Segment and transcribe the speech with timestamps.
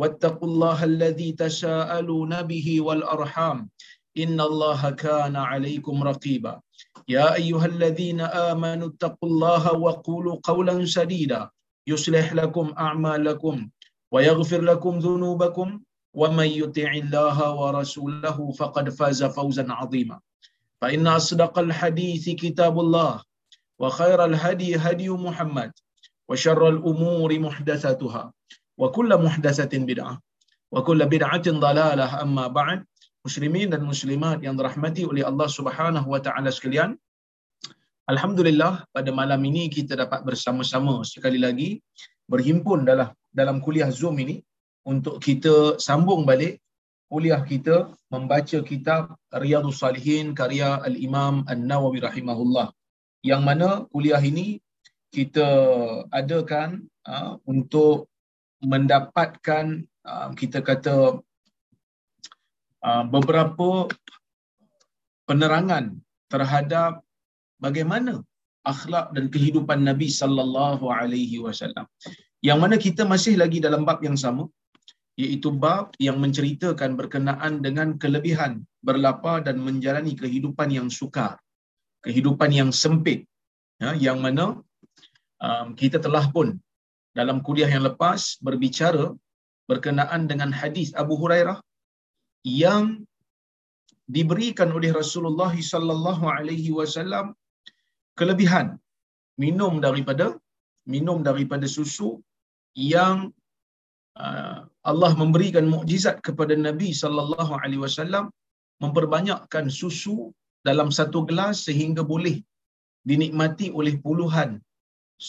[0.00, 3.58] واتقوا الله الذي تساءلون به والأرحام.
[4.22, 6.54] إن الله كان عليكم رقيبا.
[7.16, 11.42] يا أيها الذين آمنوا اتقوا الله وقولوا قولا سديدا.
[11.92, 13.56] يصلح لكم أعمالكم
[14.12, 15.68] ويغفر لكم ذنوبكم.
[16.20, 20.18] ومن يطع الله ورسوله فقد فاز فوزا عظيما.
[20.80, 23.14] فإن أصدق الحديث كتاب الله
[23.78, 25.72] وخير الهدي هدي محمد
[26.28, 28.24] وشر الأمور محدثاتها.
[28.82, 30.14] wa kullu muhdatsatin bid'ah.
[30.74, 32.80] Wa kullu bid'atin dalalah amma ba'd.
[33.26, 36.90] Muslimin dan muslimat yang dirahmati oleh Allah subhanahu wa ta'ala sekalian.
[38.12, 41.70] Alhamdulillah pada malam ini kita dapat bersama-sama sekali lagi
[42.32, 44.36] berhimpun dalam dalam kuliah Zoom ini
[44.92, 46.64] untuk kita sambung balik
[47.12, 47.76] kuliah kita
[48.14, 49.02] membaca kitab
[49.34, 52.70] Riyadhus Salihin karya Al-Imam An-Nawawi rahimahullah.
[53.26, 54.62] Yang mana kuliah ini
[55.10, 55.48] kita
[56.14, 58.06] adakan uh, untuk
[58.64, 61.20] mendapatkan uh, kita kata
[62.84, 63.88] uh, beberapa
[65.28, 65.96] penerangan
[66.28, 67.00] terhadap
[67.64, 68.20] bagaimana
[68.64, 71.86] akhlak dan kehidupan Nabi sallallahu alaihi wasallam.
[72.48, 74.44] Yang mana kita masih lagi dalam bab yang sama
[75.20, 81.36] iaitu bab yang menceritakan berkenaan dengan kelebihan berlapar dan menjalani kehidupan yang sukar.
[82.00, 83.28] Kehidupan yang sempit.
[83.80, 84.60] Ya, yang mana
[85.40, 86.56] um, kita telah pun
[87.20, 89.06] dalam kuliah yang lepas berbicara
[89.70, 91.58] berkenaan dengan hadis Abu Hurairah
[92.64, 92.84] yang
[94.16, 97.26] diberikan oleh Rasulullah sallallahu alaihi wasallam
[98.20, 98.68] kelebihan.
[99.44, 100.26] Minum daripada
[100.94, 102.08] minum daripada susu
[102.94, 103.16] yang
[104.24, 104.58] uh,
[104.90, 108.24] Allah memberikan mukjizat kepada Nabi sallallahu alaihi wasallam
[108.84, 110.16] memperbanyakkan susu
[110.68, 112.36] dalam satu gelas sehingga boleh
[113.10, 114.50] dinikmati oleh puluhan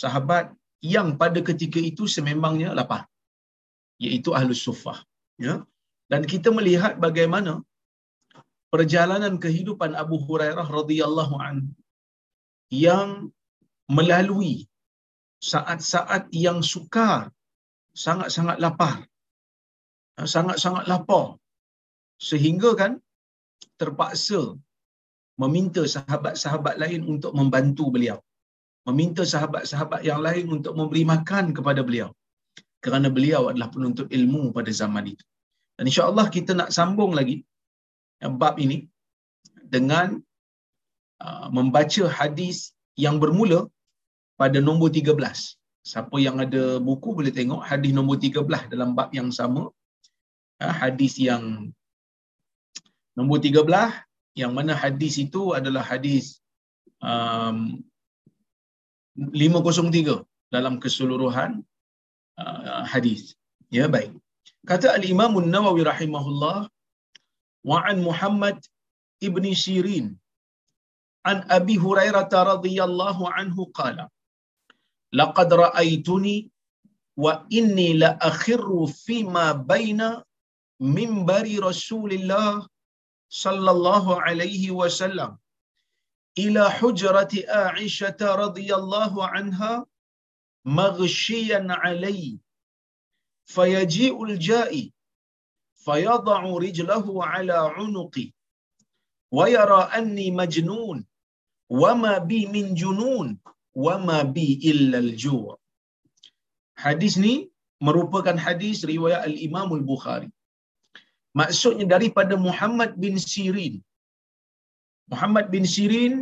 [0.02, 0.46] sahabat
[0.82, 3.04] yang pada ketika itu sememangnya lapar
[4.06, 5.00] iaitu ahlus suffah
[5.48, 5.56] ya.
[6.12, 7.54] Dan kita melihat bagaimana
[8.74, 11.72] perjalanan kehidupan Abu Hurairah radhiyallahu anhu
[12.88, 13.32] yang
[13.98, 14.56] melalui
[15.52, 17.32] saat-saat yang sukar
[18.06, 18.96] sangat-sangat lapar
[20.34, 21.26] sangat-sangat lapar.
[22.30, 22.92] Sehingga kan
[23.82, 24.42] terpaksa
[25.42, 28.18] meminta sahabat-sahabat lain untuk membantu beliau
[28.90, 32.10] meminta sahabat-sahabat yang lain untuk memberi makan kepada beliau
[32.86, 35.24] kerana beliau adalah penuntut ilmu pada zaman itu
[35.78, 37.38] dan insya-Allah kita nak sambung lagi
[38.42, 38.86] bab ini
[39.76, 40.22] dengan
[41.26, 43.66] uh, membaca hadis yang bermula
[44.38, 45.18] pada nombor 13.
[45.82, 49.74] Siapa yang ada buku boleh tengok hadis nombor 13 dalam bab yang sama.
[50.62, 51.74] Uh, hadis yang
[53.18, 53.66] nombor 13
[54.38, 56.40] yang mana hadis itu adalah hadis
[57.02, 57.82] um,
[59.18, 60.24] 503
[60.56, 61.52] dalam keseluruhan
[62.42, 63.36] uh, hadis.
[63.72, 64.12] Ya baik.
[64.70, 66.58] Kata Al-Imam An-Nawawi rahimahullah
[67.70, 68.58] wa an Muhammad
[69.28, 70.08] ibn Sirin
[71.32, 74.06] an Abi Hurairah radhiyallahu anhu qala
[75.20, 76.50] laqad ra'aytuni
[77.24, 80.10] wa inni la akhirru fima baina
[80.98, 82.66] minbari Rasulillah
[83.44, 85.41] sallallahu alaihi wasallam
[86.38, 89.86] إلى حجرة عائشة رضي الله عنها
[90.66, 92.40] مغشيا علي
[93.46, 94.94] فيجيء الجائي
[95.76, 98.32] فيضع رجله على عنقي
[99.32, 101.06] ويرى أني مجنون
[101.70, 103.40] وما بي من جنون
[103.76, 105.58] وما بي إلا الجوع
[106.76, 107.52] حديثني
[107.82, 110.30] merupakan hadis riwayat al-Imam al-Bukhari
[111.34, 113.82] maksudnya daripada Muhammad bin Sirin
[115.12, 116.16] Muhammad bin Sirin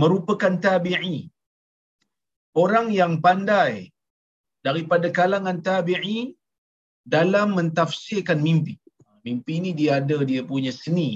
[0.00, 1.18] merupakan tabi'i.
[2.62, 3.88] Orang yang pandai
[4.66, 6.36] daripada kalangan tabi'i
[7.14, 8.74] dalam mentafsirkan mimpi.
[9.26, 11.10] Mimpi ni dia ada dia punya seni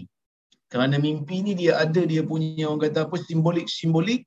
[0.72, 4.22] Kerana mimpi ni dia ada dia punya orang kata apa simbolik-simbolik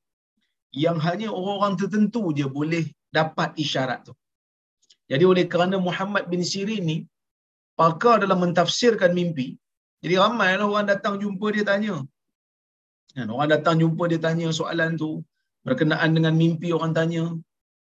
[0.83, 2.83] yang hanya orang-orang tertentu je boleh
[3.17, 4.13] dapat isyarat tu.
[5.11, 6.97] Jadi oleh kerana Muhammad bin Sirin ni
[7.79, 9.47] pakar dalam mentafsirkan mimpi,
[10.03, 11.95] jadi ramai lah orang datang jumpa dia tanya.
[13.17, 15.09] Kan, orang datang jumpa dia tanya soalan tu
[15.67, 17.25] berkenaan dengan mimpi orang tanya.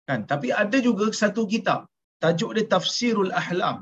[0.09, 1.81] Kan, tapi ada juga satu kitab
[2.23, 3.77] tajuk dia Tafsirul Ahlam,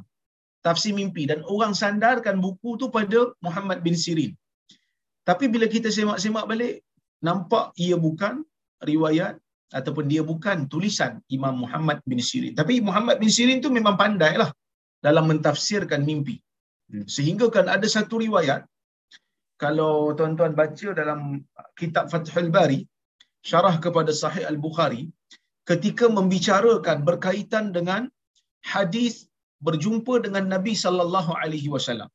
[0.64, 4.32] tafsir mimpi dan orang sandarkan buku tu pada Muhammad bin Sirin.
[5.28, 6.74] Tapi bila kita semak-semak balik,
[7.26, 8.34] nampak ia bukan
[8.90, 9.34] riwayat
[9.78, 12.54] ataupun dia bukan tulisan Imam Muhammad bin Sirin.
[12.60, 14.50] Tapi Muhammad bin Sirin tu memang pandai lah
[15.06, 16.36] dalam mentafsirkan mimpi.
[16.92, 17.04] Hmm.
[17.14, 18.64] Sehingga kan ada satu riwayat,
[19.62, 21.20] kalau tuan-tuan baca dalam
[21.80, 22.80] kitab Fathul Bari,
[23.50, 25.02] syarah kepada Sahih Al-Bukhari,
[25.70, 28.10] ketika membicarakan berkaitan dengan
[28.72, 29.28] hadis
[29.66, 32.10] berjumpa dengan Nabi sallallahu alaihi wasallam.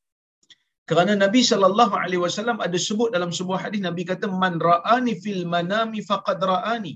[0.89, 5.45] Kerana Nabi sallallahu alaihi wasallam ada sebut dalam sebuah hadis Nabi kata man ra'ani fil
[5.45, 6.93] manami faqad ra'ani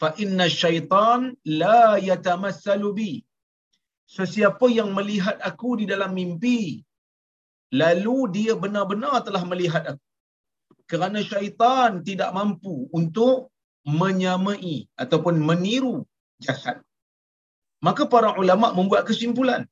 [0.00, 1.32] fa inna syaitan
[1.62, 3.12] la yatamatsalu bi.
[4.16, 6.85] Sesiapa yang melihat aku di dalam mimpi
[7.82, 10.04] lalu dia benar-benar telah melihat aku.
[10.90, 13.50] Kerana syaitan tidak mampu untuk
[13.86, 16.06] menyamai ataupun meniru
[16.38, 16.78] jasad.
[17.86, 19.66] Maka para ulama membuat kesimpulan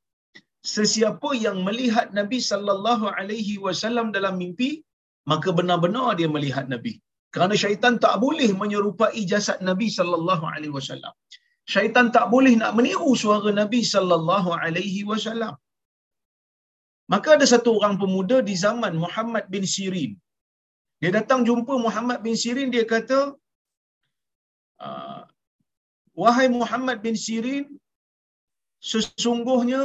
[0.73, 4.69] sesiapa yang melihat Nabi sallallahu alaihi wasallam dalam mimpi
[5.31, 6.93] maka benar-benar dia melihat Nabi
[7.35, 11.13] kerana syaitan tak boleh menyerupai jasad Nabi sallallahu alaihi wasallam
[11.73, 15.53] syaitan tak boleh nak meniru suara Nabi sallallahu alaihi wasallam
[17.13, 20.11] maka ada satu orang pemuda di zaman Muhammad bin Sirin
[21.01, 23.19] dia datang jumpa Muhammad bin Sirin dia kata
[24.85, 25.21] ah,
[26.21, 27.65] wahai Muhammad bin Sirin
[28.91, 29.83] sesungguhnya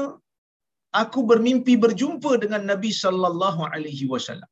[1.00, 4.50] aku bermimpi berjumpa dengan Nabi sallallahu alaihi wasallam.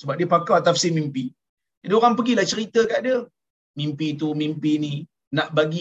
[0.00, 1.26] Sebab dia pakar tafsir mimpi.
[1.82, 3.18] Jadi orang pergilah cerita kat dia.
[3.80, 4.94] Mimpi tu, mimpi ni
[5.36, 5.80] nak bagi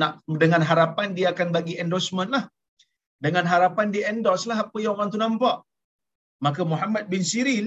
[0.00, 2.44] nak dengan harapan dia akan bagi endorsement lah.
[3.24, 5.56] Dengan harapan dia endorse lah apa yang orang tu nampak.
[6.44, 7.66] Maka Muhammad bin Sirin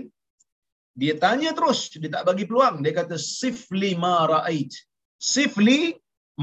[1.01, 2.75] dia tanya terus, dia tak bagi peluang.
[2.83, 4.71] Dia kata sifli ma ra'ait.
[5.33, 5.79] Sifli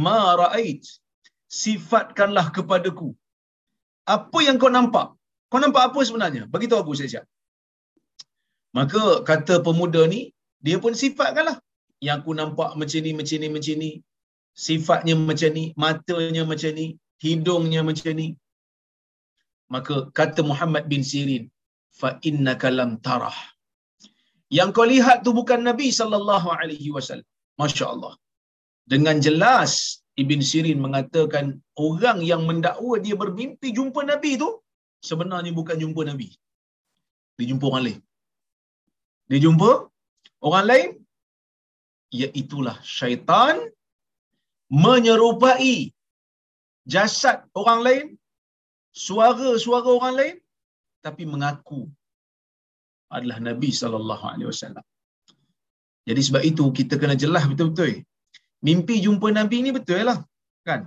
[0.05, 0.83] ma ra'ait.
[1.63, 3.09] Sifatkanlah kepadaku
[4.05, 5.07] apa yang kau nampak
[5.49, 6.43] kau nampak apa sebenarnya?
[6.53, 7.25] Bagi tahu aku siap-siap.
[8.75, 10.21] Maka kata pemuda ni,
[10.59, 11.63] dia pun sifatkanlah.
[12.03, 13.91] Yang aku nampak macam ni, macam ni, macam ni.
[14.65, 16.87] Sifatnya macam ni, matanya macam ni,
[17.23, 18.29] hidungnya macam ni.
[19.71, 21.45] Maka kata Muhammad bin Sirin,
[22.01, 23.39] fa innaka lam tarah.
[24.59, 27.29] Yang kau lihat tu bukan Nabi sallallahu alaihi wasallam.
[27.63, 28.13] Masya-Allah.
[28.93, 29.73] Dengan jelas
[30.23, 31.47] Ibn Sirin mengatakan
[31.87, 34.51] orang yang mendakwa dia bermimpi jumpa Nabi tu
[35.09, 36.29] sebenarnya bukan jumpa Nabi.
[37.37, 38.01] Dia jumpa orang lain.
[39.31, 39.71] Dia jumpa
[40.47, 40.91] orang lain,
[42.21, 43.57] iaitulah syaitan
[44.85, 45.91] menyerupai
[46.95, 48.07] jasad orang lain,
[49.05, 50.37] suara-suara orang lain,
[51.07, 51.81] tapi mengaku
[53.17, 54.85] adalah Nabi sallallahu alaihi wasallam.
[56.09, 57.93] Jadi sebab itu kita kena jelas betul-betul.
[58.67, 60.19] Mimpi jumpa Nabi ni betul lah.
[60.69, 60.81] Kan?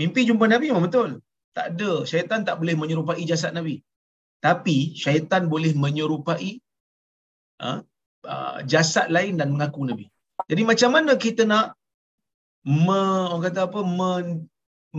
[0.00, 1.10] Mimpi jumpa Nabi memang betul.
[1.56, 1.92] Tak ada.
[2.10, 3.76] Syaitan tak boleh menyerupai jasad Nabi.
[4.46, 6.50] Tapi syaitan boleh menyerupai
[7.64, 7.78] uh,
[8.34, 10.06] uh, jasad lain dan mengaku Nabi.
[10.50, 11.66] Jadi macam mana kita nak
[12.64, 13.00] me,
[13.32, 14.48] orang kata apa, men,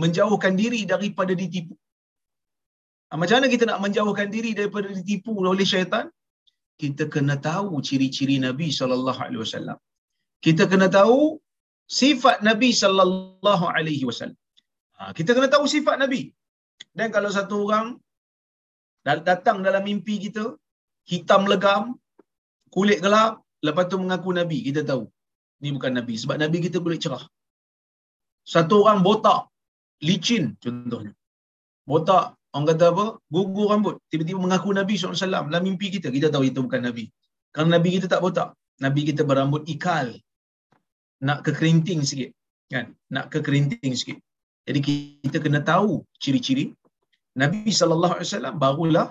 [0.02, 1.74] menjauhkan diri daripada ditipu?
[3.12, 6.06] Uh, macam mana kita nak menjauhkan diri daripada ditipu oleh syaitan?
[6.82, 9.76] Kita kena tahu ciri-ciri Nabi SAW.
[10.44, 11.18] Kita kena tahu
[12.00, 14.40] sifat Nabi sallallahu alaihi wasallam.
[14.96, 16.22] Ha, kita kena tahu sifat Nabi.
[16.96, 17.86] Dan kalau satu orang
[19.28, 20.44] datang dalam mimpi kita,
[21.12, 21.84] hitam legam,
[22.74, 25.04] kulit gelap, lepas tu mengaku Nabi, kita tahu.
[25.60, 26.14] Ini bukan Nabi.
[26.22, 27.24] Sebab Nabi kita kulit cerah.
[28.54, 29.46] Satu orang botak,
[30.02, 31.12] licin contohnya.
[31.86, 33.04] Botak, orang kata apa?
[33.32, 33.96] Gugur rambut.
[34.12, 36.08] Tiba-tiba mengaku Nabi SAW dalam mimpi kita.
[36.12, 37.08] Kita tahu itu bukan Nabi.
[37.52, 38.48] Kerana Nabi kita tak botak.
[38.84, 40.16] Nabi kita berambut ikal.
[41.26, 42.30] Nak kekerinting sikit.
[42.72, 42.92] Kan?
[43.14, 44.18] Nak kekerinting sikit.
[44.68, 44.78] Jadi
[45.24, 46.70] kita kena tahu ciri-ciri
[47.34, 49.08] Nabi wasallam barulah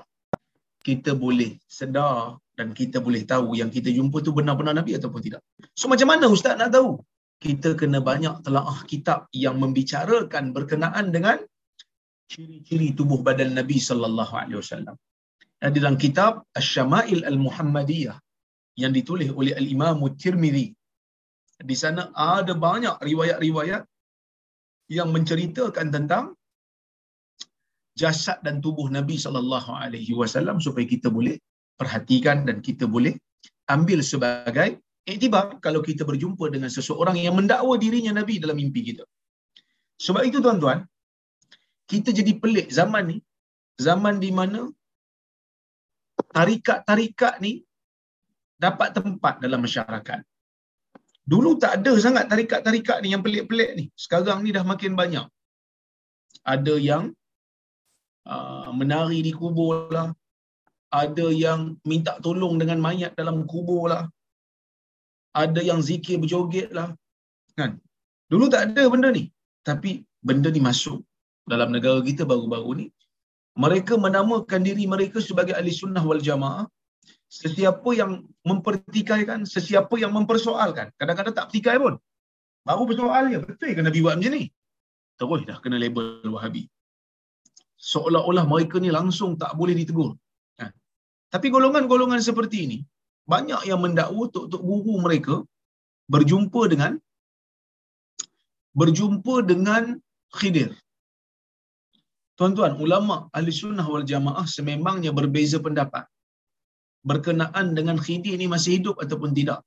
[0.82, 5.42] kita boleh sedar dan kita boleh tahu yang kita jumpa tu benar-benar Nabi ataupun tidak.
[5.74, 7.02] So macam mana ustaz nak tahu?
[7.42, 11.42] Kita kena banyak telaah kitab yang membicarakan berkenaan dengan
[12.32, 14.96] ciri-ciri tubuh badan Nabi sallallahu alaihi wasallam.
[15.74, 18.18] Di dalam kitab Asy-Syama'il Al-Muhammadiyah
[18.82, 20.68] yang ditulis oleh Al-Imam Tirmizi.
[21.70, 22.04] Di sana
[22.36, 23.84] ada banyak riwayat-riwayat
[24.98, 26.24] yang menceritakan tentang
[28.02, 31.36] jasad dan tubuh Nabi sallallahu alaihi wasallam supaya kita boleh
[31.80, 33.14] perhatikan dan kita boleh
[33.76, 34.70] ambil sebagai
[35.12, 39.06] iktibar kalau kita berjumpa dengan seseorang yang mendakwa dirinya Nabi dalam mimpi kita.
[40.06, 40.80] Sebab itu tuan-tuan,
[41.92, 43.18] kita jadi pelik zaman ni,
[43.86, 44.62] zaman di mana
[46.38, 47.54] tarikat-tarikat ni
[48.66, 50.20] dapat tempat dalam masyarakat.
[51.32, 53.86] Dulu tak ada sangat tarikat-tarikat ni yang pelik-pelik ni.
[54.04, 55.28] Sekarang ni dah makin banyak.
[56.54, 57.04] Ada yang
[58.34, 60.10] uh, menari di kubur lah.
[61.02, 64.04] Ada yang minta tolong dengan mayat dalam kubur lah.
[65.44, 66.90] Ada yang zikir berjoget lah.
[67.60, 67.72] Kan?
[68.32, 69.24] Dulu tak ada benda ni.
[69.70, 69.92] Tapi
[70.28, 71.00] benda ni masuk
[71.52, 72.88] dalam negara kita baru-baru ni.
[73.64, 76.66] Mereka menamakan diri mereka sebagai ahli sunnah wal jamaah
[77.40, 78.12] sesiapa yang
[78.50, 80.88] mempertikaikan, sesiapa yang mempersoalkan.
[81.00, 81.96] Kadang-kadang tak pertikai pun.
[82.68, 83.40] Baru bersoal dia.
[83.44, 84.46] Betul ke Nabi buat macam ni?
[85.20, 86.64] Terus dah kena label Wahabi.
[87.92, 90.12] Seolah-olah mereka ni langsung tak boleh ditegur.
[90.62, 90.70] Ha.
[91.34, 92.78] Tapi golongan-golongan seperti ini,
[93.26, 95.36] banyak yang mendakwa untuk guru mereka
[96.14, 96.92] berjumpa dengan
[98.78, 99.84] berjumpa dengan
[100.38, 100.72] khidir.
[102.42, 106.06] Tuan-tuan, ulama ahli sunnah wal jamaah sememangnya berbeza pendapat
[107.10, 109.60] berkenaan dengan Khidir ini masih hidup ataupun tidak.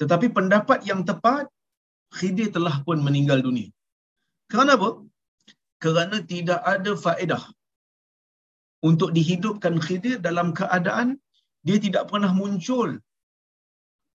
[0.00, 1.44] Tetapi pendapat yang tepat,
[2.16, 3.68] Khidir telah pun meninggal dunia.
[4.50, 4.90] Kerana apa?
[5.84, 7.44] Kerana tidak ada faedah
[8.88, 11.20] untuk dihidupkan Khidir dalam keadaan
[11.66, 12.88] dia tidak pernah muncul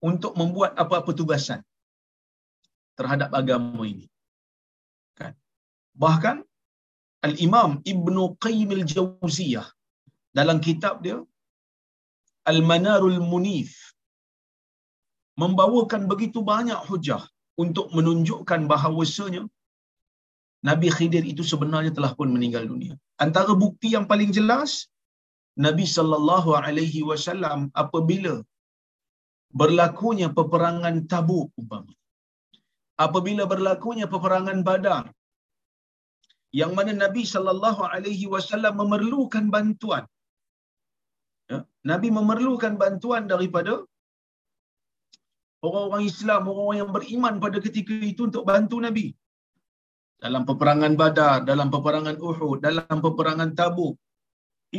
[0.09, 1.61] untuk membuat apa-apa tugasan
[2.97, 4.05] terhadap agama ini.
[5.17, 5.33] Kan?
[6.03, 6.37] Bahkan
[7.27, 9.67] Al-Imam Ibn Qayyim Al-Jawziyah
[10.37, 11.17] dalam kitab dia
[12.51, 13.71] Al-Manarul Munif
[15.41, 17.23] membawakan begitu banyak hujah
[17.63, 19.43] untuk menunjukkan bahawasanya
[20.69, 22.93] Nabi Khidir itu sebenarnya telah pun meninggal dunia.
[23.25, 24.71] Antara bukti yang paling jelas
[25.65, 28.33] Nabi sallallahu alaihi wasallam apabila
[29.61, 31.93] berlakunya peperangan Tabuk umpama.
[33.05, 35.05] Apabila berlakunya peperangan Badar
[36.61, 40.03] yang mana Nabi sallallahu alaihi wasallam memerlukan bantuan
[41.51, 41.59] ya,
[41.91, 43.73] Nabi memerlukan bantuan daripada
[45.67, 49.05] orang-orang Islam, orang-orang yang beriman pada ketika itu untuk bantu Nabi.
[50.25, 53.95] Dalam peperangan Badar, dalam peperangan Uhud, dalam peperangan Tabuk.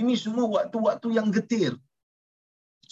[0.01, 1.73] Ini semua waktu-waktu yang getir.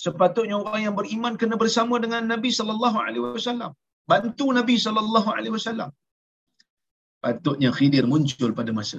[0.05, 3.73] Sepatutnya orang yang beriman kena bersama dengan Nabi sallallahu alaihi wasallam.
[4.12, 5.91] Bantu Nabi sallallahu alaihi wasallam.
[7.25, 8.99] Patutnya Khidir muncul pada masa.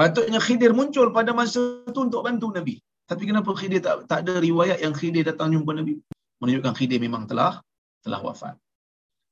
[0.00, 1.60] Patutnya Khidir muncul pada masa
[1.90, 2.74] itu untuk bantu Nabi.
[3.10, 6.00] Tapi kenapa Khidir tak, tak ada riwayat yang Khidir datang jumpa Nabi?
[6.40, 7.60] Menunjukkan Khidir memang telah
[8.00, 8.56] telah wafat.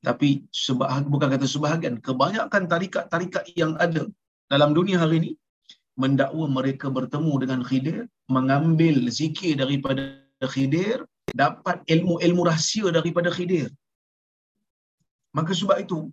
[0.05, 4.05] Tapi sebab bukan kata sebahagian, kebanyakan tarikat-tarikat yang ada
[4.53, 5.31] dalam dunia hari ini
[6.03, 10.21] mendakwa mereka bertemu dengan Khidir, mengambil zikir daripada
[10.53, 13.73] Khidir, dapat ilmu-ilmu rahsia daripada Khidir.
[15.33, 16.13] Maka sebab itu,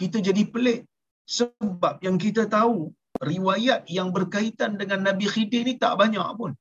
[0.00, 0.86] kita jadi pelik.
[1.24, 6.52] Sebab yang kita tahu, riwayat yang berkaitan dengan Nabi Khidir ni tak banyak pun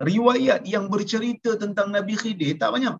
[0.00, 2.96] riwayat yang bercerita tentang Nabi Khidir tak banyak.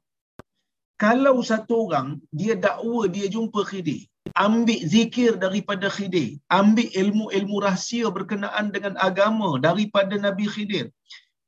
[0.97, 8.09] Kalau satu orang dia dakwa dia jumpa Khidir, ambil zikir daripada Khidir, ambil ilmu-ilmu rahsia
[8.09, 10.89] berkenaan dengan agama daripada Nabi Khidir.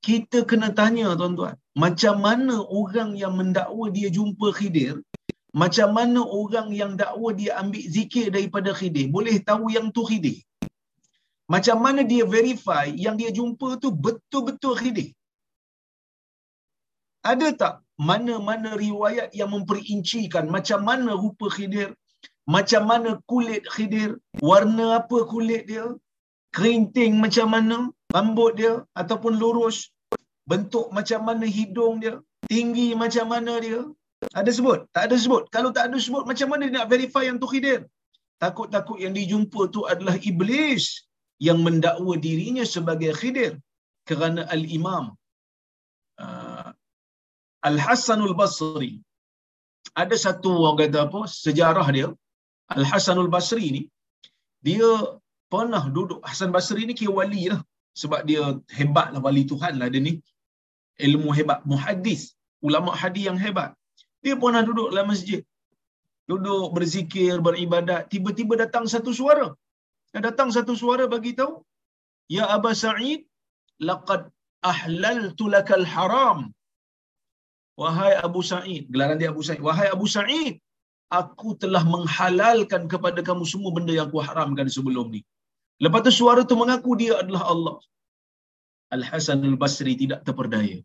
[0.04, 5.00] Kita kena tanya tuan-tuan, macam mana orang yang mendakwa dia jumpa Khidir,
[5.55, 10.45] macam mana orang yang dakwa dia ambil zikir daripada Khidir, boleh tahu yang tu Khidir?
[11.49, 15.09] Macam mana dia verify yang dia jumpa tu betul-betul Khidir?
[17.25, 21.90] Ada tak mana-mana riwayat yang memperincikan macam mana rupa khidir,
[22.47, 25.87] macam mana kulit khidir, warna apa kulit dia,
[26.55, 29.90] kerinting macam mana rambut dia ataupun lurus,
[30.47, 33.83] bentuk macam mana hidung dia, tinggi macam mana dia.
[34.41, 34.81] Ada sebut?
[34.95, 35.43] Tak ada sebut.
[35.55, 37.81] Kalau tak ada sebut, macam mana dia nak verify yang tu khidir?
[38.43, 41.07] Takut-takut yang dijumpa tu adalah iblis
[41.47, 43.53] yang mendakwa dirinya sebagai khidir
[44.11, 45.15] kerana al-imam
[47.69, 48.93] Al-Hasanul Basri.
[50.03, 52.09] Ada satu orang kata apa, sejarah dia,
[52.75, 53.83] Al-Hasanul Basri ni,
[54.67, 54.89] dia
[55.53, 57.61] pernah duduk, Hasan Basri ni kira wali lah.
[58.01, 58.43] Sebab dia
[58.79, 60.15] hebat lah, wali Tuhan lah dia ni.
[61.07, 62.23] Ilmu hebat, muhadis,
[62.67, 63.71] ulama hadis yang hebat.
[64.25, 65.41] Dia pernah duduk dalam masjid.
[66.31, 68.03] Duduk berzikir, beribadat.
[68.13, 69.49] Tiba-tiba datang satu suara.
[70.29, 71.55] Datang satu suara bagi tahu,
[72.37, 73.21] Ya Aba Sa'id,
[73.89, 74.23] laqad
[74.71, 76.39] ahlaltu lakal haram
[77.81, 79.63] Wahai Abu Sa'id, gelaran dia Abu Sa'id.
[79.67, 80.55] Wahai Abu Sa'id,
[81.19, 85.21] aku telah menghalalkan kepada kamu semua benda yang aku haramkan sebelum ni.
[85.85, 87.77] Lepas tu suara tu mengaku dia adalah Allah.
[88.97, 90.79] Al-Hasan al-Basri tidak terperdaya.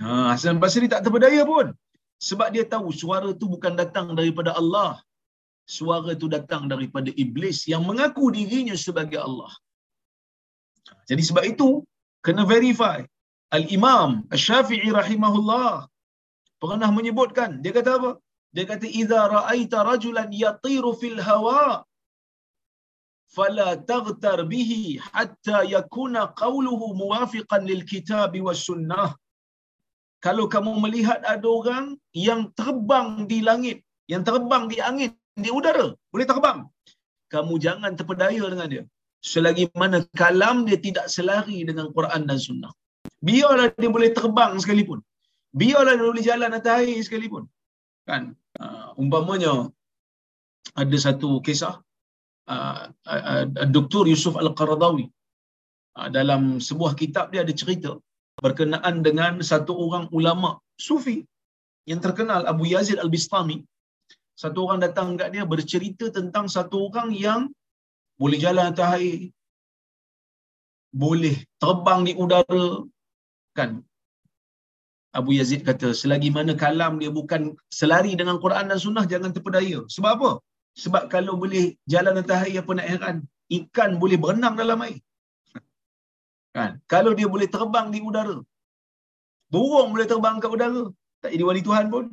[0.00, 1.66] Ha, Hasan Basri tak terpedaya pun.
[2.16, 5.00] Sebab dia tahu suara tu bukan datang daripada Allah.
[5.66, 9.52] Suara tu datang daripada iblis yang mengaku dirinya sebagai Allah.
[11.10, 11.82] Jadi sebab itu
[12.22, 13.02] kena verify.
[13.58, 15.86] Al-Imam Asy-Syafi'i rahimahullah
[16.62, 18.10] pernah menyebutkan, dia kata apa?
[18.54, 21.84] Dia kata idza ra'aita rajulan yatiru fil hawa
[23.36, 29.08] fala taghtar bihi hatta yakuna qawluhu muwafiqan lil kitab was sunnah.
[30.26, 31.84] Kalau kamu melihat ada orang
[32.26, 33.78] yang terbang di langit,
[34.12, 35.10] yang terbang di angin,
[35.44, 36.58] di udara, boleh terbang.
[37.34, 38.84] Kamu jangan terpedaya dengan dia.
[39.32, 42.72] Selagi mana kalam dia tidak selari dengan Quran dan sunnah.
[43.28, 44.98] Biarlah dia boleh terbang sekalipun.
[45.60, 47.42] Biarlah dia boleh jalan atas air sekalipun.
[48.10, 48.22] Kan?
[48.58, 49.70] Uh, umpamanya
[50.82, 51.74] ada satu kisah
[52.54, 52.82] uh,
[53.14, 54.04] uh, uh, Dr.
[54.10, 55.06] Yusuf Al-Qaradawi
[55.98, 57.92] uh, dalam sebuah kitab dia ada cerita
[58.44, 61.24] berkenaan dengan satu orang ulama sufi
[61.90, 63.64] yang terkenal Abu Yazid Al-Bistami.
[64.36, 67.40] Satu orang datang kat dia bercerita tentang satu orang yang
[68.20, 69.32] boleh jalan atas air
[71.04, 72.68] boleh terbang di udara.
[73.56, 73.70] Kan?
[75.18, 79.80] Abu Yazid kata selagi mana kalam dia bukan selari dengan Quran dan Sunnah jangan terpedaya.
[79.88, 80.30] Sebab apa?
[80.76, 83.16] Sebab kalau boleh jalan atas air apa nak heran?
[83.58, 85.00] Ikan boleh berenang dalam air
[86.56, 86.70] kan?
[86.92, 88.36] Kalau dia boleh terbang di udara.
[89.52, 90.84] Burung boleh terbang ke udara.
[91.22, 92.06] Tak jadi wali Tuhan pun.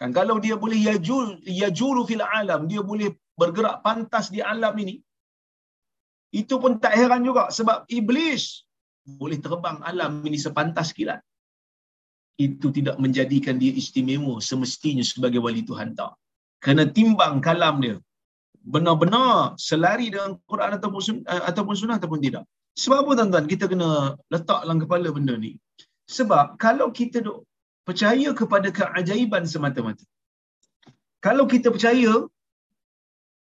[0.00, 0.10] Kan?
[0.18, 1.26] Kalau dia boleh yajul
[1.60, 3.08] yajulu fil alam dia boleh
[3.40, 4.94] bergerak pantas di alam ini
[6.40, 8.42] itu pun tak heran juga sebab iblis
[9.20, 11.20] boleh terbang alam ini sepantas kilat.
[12.46, 16.12] Itu tidak menjadikan dia istimewa semestinya sebagai wali Tuhan tak.
[16.64, 17.96] Kena timbang kalam dia.
[18.74, 21.00] Benar-benar selari dengan Quran ataupun
[21.32, 22.44] uh, ataupun sunnah ataupun tidak
[22.78, 23.46] sebab apa tuan-tuan?
[23.50, 25.58] Kita kena letak dalam kepala benda ni.
[26.06, 27.46] Sebab kalau kita duk
[27.86, 30.04] percaya kepada keajaiban semata-mata
[31.26, 32.12] kalau kita percaya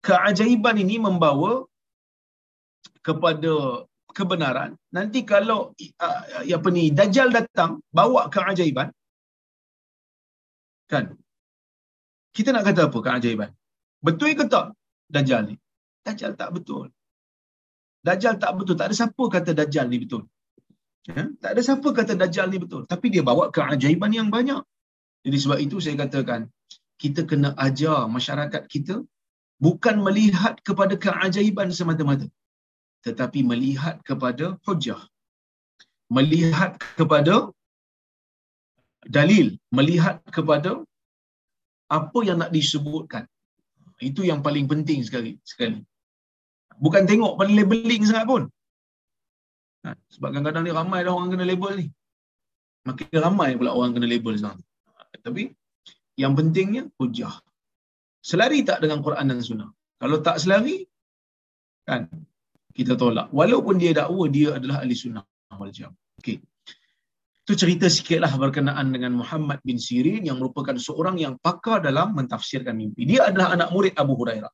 [0.08, 1.68] keajaiban ini membawa
[3.08, 3.84] kepada
[4.16, 6.22] kebenaran nanti kalau uh,
[6.58, 8.90] apa ni dajjal datang bawa keajaiban
[10.88, 11.06] kan?
[12.36, 13.52] Kita nak kata apa keajaiban?
[14.06, 14.72] Betul ke tak
[15.12, 15.56] dajjal ni?
[16.06, 16.95] Dajjal tak betul
[18.08, 18.76] dajjal tak betul.
[18.80, 20.24] Tak ada siapa kata dajjal ni betul.
[21.10, 21.24] Ya?
[21.42, 22.82] Tak ada siapa kata dajjal ni betul.
[22.92, 24.62] Tapi dia bawa keajaiban yang banyak.
[25.26, 26.42] Jadi sebab itu saya katakan
[27.04, 28.96] kita kena ajar masyarakat kita
[29.66, 32.28] bukan melihat kepada keajaiban semata-mata
[33.06, 35.02] tetapi melihat kepada hujah
[36.18, 37.36] melihat kepada
[39.18, 39.48] dalil.
[39.78, 40.72] Melihat kepada
[41.98, 43.26] apa yang nak disebutkan.
[44.02, 45.80] Itu yang paling penting sekali sekali
[46.84, 48.44] bukan tengok pada labeling sangat pun
[49.86, 51.88] ha, sebab kadang-kadang ni ramai dah orang kena label ni
[52.88, 54.62] makin ramai pula orang kena label sekarang
[55.26, 55.44] tapi
[56.22, 57.34] yang pentingnya hujah
[58.30, 59.70] selari tak dengan Quran dan Sunnah
[60.02, 60.86] kalau tak selari
[61.88, 62.10] kan
[62.76, 63.32] kita tolak.
[63.32, 65.24] Walaupun dia dakwa dia adalah ahli sunnah
[65.56, 65.96] wal jamaah.
[66.20, 66.44] Okey.
[67.46, 72.76] Itu cerita sikitlah berkenaan dengan Muhammad bin Sirin yang merupakan seorang yang pakar dalam mentafsirkan
[72.76, 73.08] mimpi.
[73.08, 74.52] Dia adalah anak murid Abu Hurairah.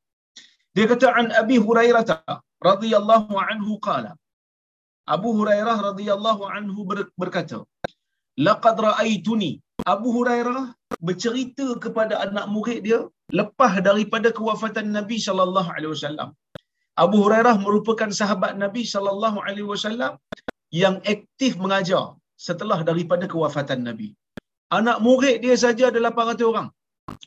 [0.77, 2.03] Dia kata an Abi Hurairah
[2.69, 4.11] radhiyallahu anhu qala.
[5.15, 6.81] Abu Hurairah radhiyallahu anhu
[7.21, 7.59] berkata,
[8.47, 9.51] "Laqad ra'aituni."
[9.93, 10.63] Abu Hurairah
[11.07, 12.99] bercerita kepada anak murid dia
[13.39, 16.29] lepas daripada kewafatan Nabi sallallahu alaihi wasallam.
[17.03, 20.13] Abu Hurairah merupakan sahabat Nabi sallallahu alaihi wasallam
[20.81, 22.03] yang aktif mengajar
[22.47, 24.09] setelah daripada kewafatan Nabi.
[24.77, 26.67] Anak murid dia saja ada 800 orang.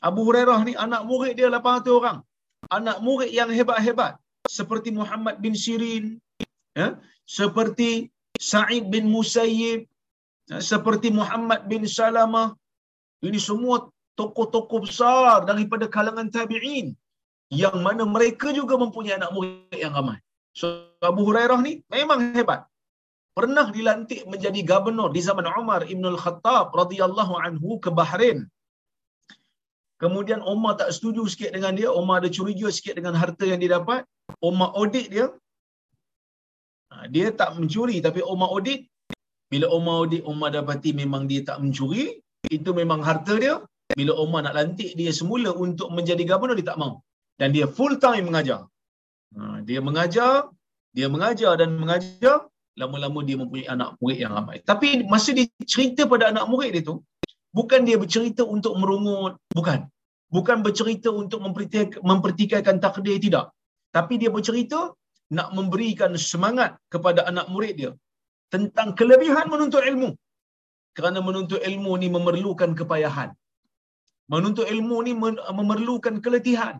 [0.09, 2.17] Abu Hurairah ni anak murid dia 800 orang.
[2.73, 4.17] Anak murid yang hebat-hebat
[4.49, 6.17] seperti Muhammad bin Sirin,
[6.73, 8.09] ya, seperti
[8.41, 9.85] Sa'id bin Musayyib,
[10.49, 12.57] ya, seperti Muhammad bin Salamah.
[13.21, 16.93] Ini semua tokoh-tokoh besar daripada kalangan tabi'in
[17.53, 20.17] yang mana mereka juga mempunyai anak murid yang ramai.
[20.55, 22.65] So Abu Hurairah ni memang hebat.
[23.35, 28.47] Pernah dilantik menjadi gubernur di zaman Umar Ibn Al-Khattab radhiyallahu anhu ke Bahrain.
[30.03, 33.71] Kemudian Umar tak setuju sikit dengan dia, Umar ada curiga sikit dengan harta yang dia
[33.77, 34.01] dapat.
[34.49, 35.27] Umar audit dia.
[36.91, 38.87] Ha, dia tak mencuri tapi Umar audit.
[39.51, 42.19] Bila Umar audit, Umar dapati memang dia tak mencuri.
[42.57, 43.55] Itu memang harta dia.
[43.99, 46.93] Bila Umar nak lantik dia semula untuk menjadi gubernur, dia tak mau
[47.39, 48.61] dan dia full time mengajar.
[49.35, 50.47] Ha, dia mengajar,
[50.95, 52.47] dia mengajar dan mengajar,
[52.79, 54.57] lama-lama dia mempunyai anak murid yang ramai.
[54.63, 57.03] Tapi masa dia cerita pada anak murid dia tu,
[57.57, 59.79] bukan dia bercerita untuk merungut, bukan.
[60.35, 61.39] Bukan bercerita untuk
[62.09, 63.45] mempertikaikan takdir, tidak.
[63.95, 64.79] Tapi dia bercerita
[65.37, 67.91] nak memberikan semangat kepada anak murid dia
[68.53, 70.11] tentang kelebihan menuntut ilmu.
[70.97, 73.29] kerana menuntut ilmu ni memerlukan kepayahan.
[74.33, 75.13] Menuntut ilmu ni
[75.59, 76.75] memerlukan keletihan.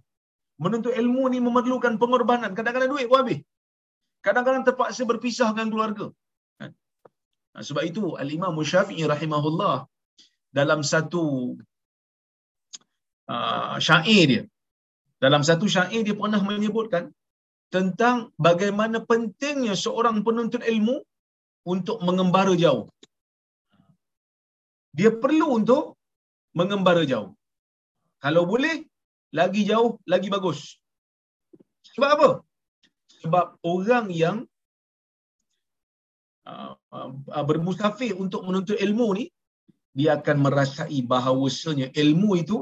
[0.64, 2.52] Menuntut ilmu ni memerlukan pengorbanan.
[2.58, 3.40] Kadang-kadang duit pun habis.
[4.26, 6.06] Kadang-kadang terpaksa berpisah dengan keluarga.
[6.60, 6.72] Kan?
[7.68, 9.76] Sebab itu Al-Imam Syafi'i rahimahullah
[10.58, 11.24] dalam satu
[13.34, 14.44] uh, syair dia
[15.24, 17.04] dalam satu syair dia pernah menyebutkan
[17.76, 20.96] tentang bagaimana pentingnya seorang penuntut ilmu
[21.74, 22.86] untuk mengembara jauh.
[24.98, 25.84] Dia perlu untuk
[26.60, 27.36] mengembara jauh.
[28.24, 28.76] Kalau boleh,
[29.40, 30.60] lagi jauh, lagi bagus.
[31.94, 32.30] Sebab apa?
[33.22, 34.38] Sebab orang yang
[36.48, 39.26] uh, uh, bermusafir untuk menuntut ilmu ni,
[39.98, 42.60] dia akan merasai bahawasanya ilmu itu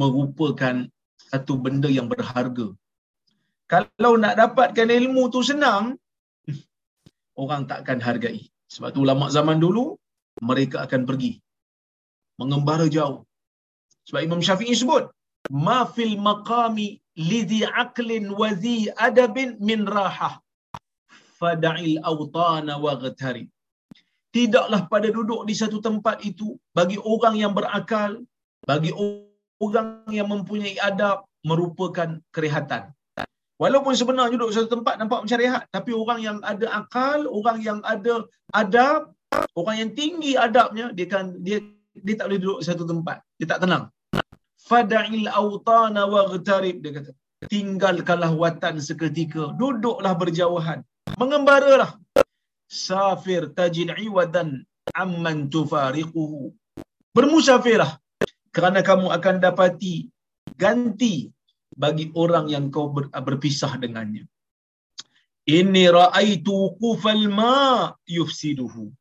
[0.00, 0.76] merupakan
[1.30, 2.66] satu benda yang berharga.
[3.72, 5.84] Kalau nak dapatkan ilmu tu senang,
[7.42, 8.38] orang takkan hargai.
[8.74, 9.84] Sebab tu ulama zaman dulu
[10.50, 11.32] mereka akan pergi
[12.40, 13.24] mengembara jauh.
[14.08, 15.04] Sebab Imam Syafi'i sebut,
[15.66, 16.88] "Ma fil maqami
[17.30, 18.50] lidhi aqlin wa
[19.06, 20.34] adabin min rahah
[21.40, 23.44] fada'il awtana wa ghtari."
[24.28, 28.20] Tidaklah pada duduk di satu tempat itu bagi orang yang berakal,
[28.68, 28.92] bagi
[29.58, 32.92] orang yang mempunyai adab merupakan kerehatan.
[33.58, 37.82] Walaupun sebenarnya duduk satu tempat nampak macam rehat, tapi orang yang ada akal, orang yang
[37.82, 38.22] ada
[38.54, 39.10] adab,
[39.58, 41.58] orang yang tinggi adabnya, dia kan dia
[41.98, 43.18] dia tak boleh duduk satu tempat.
[43.42, 43.90] Dia tak tenang.
[44.62, 47.10] Fada'il awtana waghtarib dia kata.
[47.50, 50.86] Tinggalkanlah watan seketika, duduklah berjauhan.
[51.18, 51.98] Mengembaralah.
[52.68, 56.52] Safir tajid iwadan amman tufariquhu.
[57.16, 57.96] Bermusafirlah
[58.52, 60.12] kerana kamu akan dapati
[60.62, 61.32] ganti
[61.72, 64.24] bagi orang yang kau ber, berpisah dengannya.
[65.48, 68.92] Inni ra'aitu qufal ma yufsiduhu.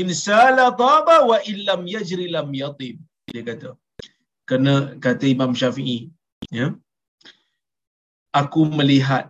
[0.00, 2.96] In sala taba wa illam yajri lam yatib.
[3.28, 3.76] Dia kata.
[4.48, 6.08] Kena kata Imam Syafi'i,
[6.48, 6.72] ya.
[8.32, 9.28] Aku melihat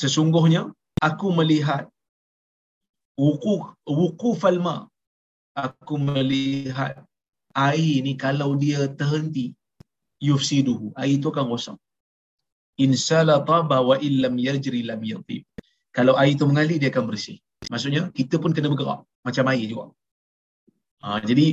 [0.00, 0.68] sesungguhnya
[1.00, 1.88] aku melihat
[3.18, 3.62] wuquf
[4.00, 4.76] wuquf al-ma.
[5.66, 6.94] Aku melihat
[7.54, 9.46] air ni kalau dia terhenti
[10.28, 10.90] yufsiduhu.
[10.98, 11.78] Air tu akan rosak
[12.84, 15.42] insala taba wa illam yajri lam yatib.
[15.96, 17.38] Kalau air tu mengalir dia akan bersih.
[17.72, 19.00] Maksudnya kita pun kena bergerak.
[19.26, 19.86] Macam air juga.
[21.04, 21.46] Ha, jadi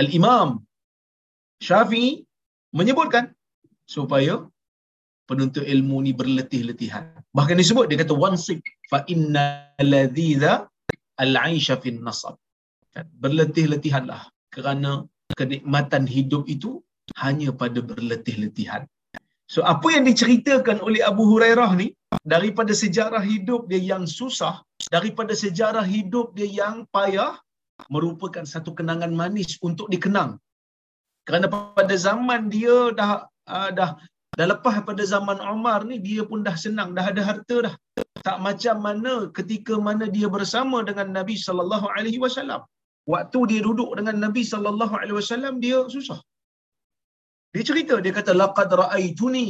[0.00, 0.48] al-imam
[1.66, 2.22] syafi'i
[2.78, 3.34] menyebutkan
[3.94, 4.34] supaya
[5.28, 7.04] penuntut ilmu ni berletih-letihan.
[7.38, 9.46] Bahkan disebut dia kata wansib fa inna
[9.92, 10.52] ladhiza
[11.24, 12.36] al-aisha fin nasab
[12.94, 13.06] kan?
[13.22, 14.22] berletih-letihanlah
[14.54, 14.92] kerana
[15.40, 16.70] kenikmatan hidup itu
[17.22, 18.82] hanya pada berletih-letihan.
[19.50, 21.88] So apa yang diceritakan oleh Abu Hurairah ni
[22.34, 24.54] daripada sejarah hidup dia yang susah,
[24.94, 27.34] daripada sejarah hidup dia yang payah
[27.94, 30.38] merupakan satu kenangan manis untuk dikenang.
[31.26, 33.12] Kerana pada zaman dia dah
[33.50, 33.90] uh, dah
[34.38, 37.74] dah lepas pada zaman Umar ni dia pun dah senang, dah ada harta dah.
[38.26, 42.62] Tak macam mana ketika mana dia bersama dengan Nabi sallallahu alaihi wasallam.
[43.12, 46.18] Waktu dia duduk dengan Nabi sallallahu alaihi wasallam dia susah.
[47.54, 49.48] Dia cerita dia kata laqad raaituni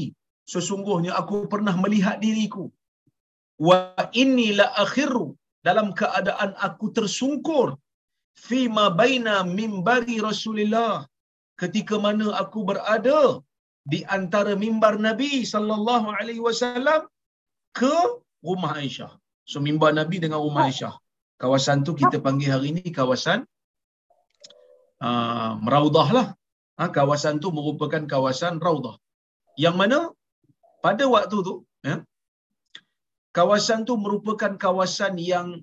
[0.53, 2.65] sesungguhnya aku pernah melihat diriku
[3.69, 3.79] wa
[4.23, 5.27] inni la akhiru
[5.69, 7.69] dalam keadaan aku tersungkur
[8.47, 10.95] fi ma baina mimbari Rasulillah
[11.63, 13.21] ketika mana aku berada
[13.93, 17.09] di antara mimbar Nabi sallallahu alaihi wasallam
[17.73, 17.95] ke
[18.45, 19.13] rumah Aisyah.
[19.51, 20.95] So mimbar Nabi dengan rumah Aisyah.
[21.41, 23.49] Kawasan tu kita panggil hari ini kawasan
[25.01, 26.27] uh, Meraudah lah.
[26.77, 28.97] Ha, kawasan tu merupakan kawasan Raudah.
[29.57, 29.99] Yang mana
[30.85, 32.01] pada waktu tu, ya,
[33.37, 35.61] kawasan tu merupakan kawasan yang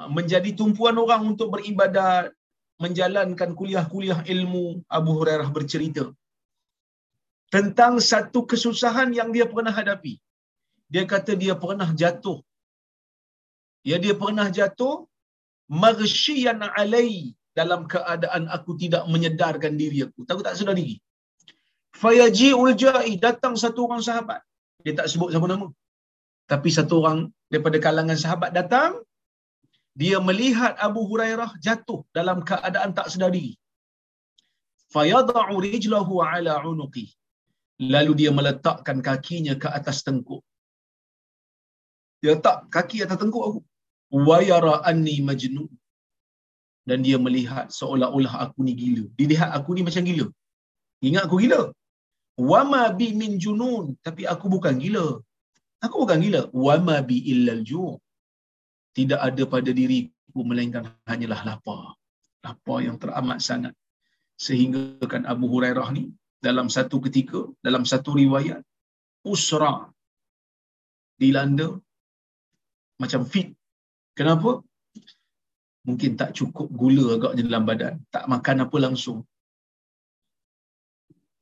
[0.00, 2.32] uh, menjadi tumpuan orang untuk beribadat,
[2.80, 4.80] menjalankan kuliah-kuliah ilmu.
[4.88, 6.08] Abu Hurairah bercerita
[7.54, 10.14] tentang satu kesusahan yang dia pernah hadapi.
[10.92, 12.38] Dia kata dia pernah jatuh
[13.90, 14.94] Ya dia pernah jatuh
[15.82, 20.20] maghsyian alai dalam keadaan aku tidak menyedarkan diri aku.
[20.28, 20.96] Takut tak sedar diri.
[22.02, 24.40] Fayaji'ul ja'i datang satu orang sahabat.
[24.84, 25.68] Dia tak sebut siapa nama.
[26.52, 27.18] Tapi satu orang
[27.52, 28.92] daripada kalangan sahabat datang
[30.02, 33.52] dia melihat Abu Hurairah jatuh dalam keadaan tak sedar diri.
[34.94, 37.06] Fayada'u rijlahu ala unuqi.
[37.80, 40.42] Lalu dia meletakkan kakinya ke atas tengkuk.
[42.22, 43.60] Dia letak kaki atas tengkuk aku
[44.12, 45.70] wa yara anni majnun
[46.88, 49.04] dan dia melihat seolah-olah aku ni gila.
[49.16, 50.26] Dia lihat aku ni macam gila.
[51.08, 51.62] Ingat aku gila.
[52.50, 55.06] Wa ma bi min junun, tapi aku bukan gila.
[55.84, 56.42] Aku bukan gila.
[56.64, 57.94] Wa ma bi illal ju'.
[58.98, 61.94] Tidak ada pada diriku melainkan hanyalah lapar.
[62.44, 63.74] Lapar yang teramat sangat.
[64.46, 66.04] Sehingga kan Abu Hurairah ni
[66.46, 68.60] dalam satu ketika, dalam satu riwayat,
[69.32, 69.74] usra
[71.20, 71.68] dilanda
[73.02, 73.48] macam fit.
[74.18, 74.50] Kenapa?
[75.86, 77.94] Mungkin tak cukup gula agak dalam badan.
[78.14, 79.18] Tak makan apa langsung.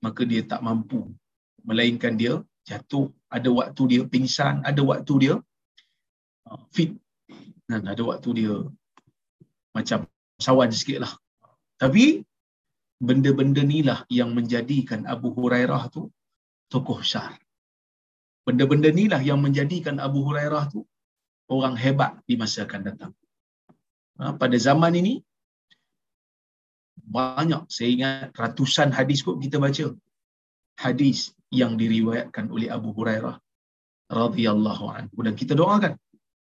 [0.05, 1.01] Maka dia tak mampu.
[1.69, 3.13] Melainkan dia jatuh.
[3.29, 4.65] Ada waktu dia pingsan.
[4.65, 5.35] Ada waktu dia
[6.49, 6.97] uh, fit.
[7.69, 8.55] Dan ada waktu dia
[9.77, 10.09] macam
[10.41, 11.13] sawan sikit lah.
[11.77, 12.25] Tapi
[13.09, 16.03] benda-benda ni lah yang menjadikan Abu Hurairah tu
[16.73, 17.33] tokoh besar.
[18.47, 20.81] Benda-benda ni lah yang menjadikan Abu Hurairah tu
[21.57, 23.13] orang hebat di masa akan datang.
[24.21, 25.15] Ha, pada zaman ini,
[27.01, 29.87] banyak, saya ingat ratusan hadis kot kita baca.
[30.85, 33.37] Hadis yang diriwayatkan oleh Abu Hurairah
[34.11, 35.95] radhiyallahu anhu dan kita doakan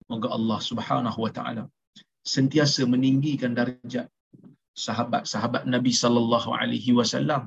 [0.10, 1.64] moga Allah Subhanahu wa taala
[2.26, 4.10] sentiasa meninggikan darjat
[4.86, 7.42] sahabat-sahabat Nabi sallallahu alaihi wasallam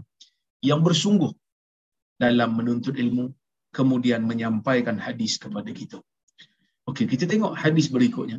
[0.68, 1.33] yang bersungguh
[2.25, 3.27] dalam menuntut ilmu
[3.77, 5.99] kemudian menyampaikan hadis kepada kita.
[6.90, 8.38] Okey, kita tengok hadis berikutnya.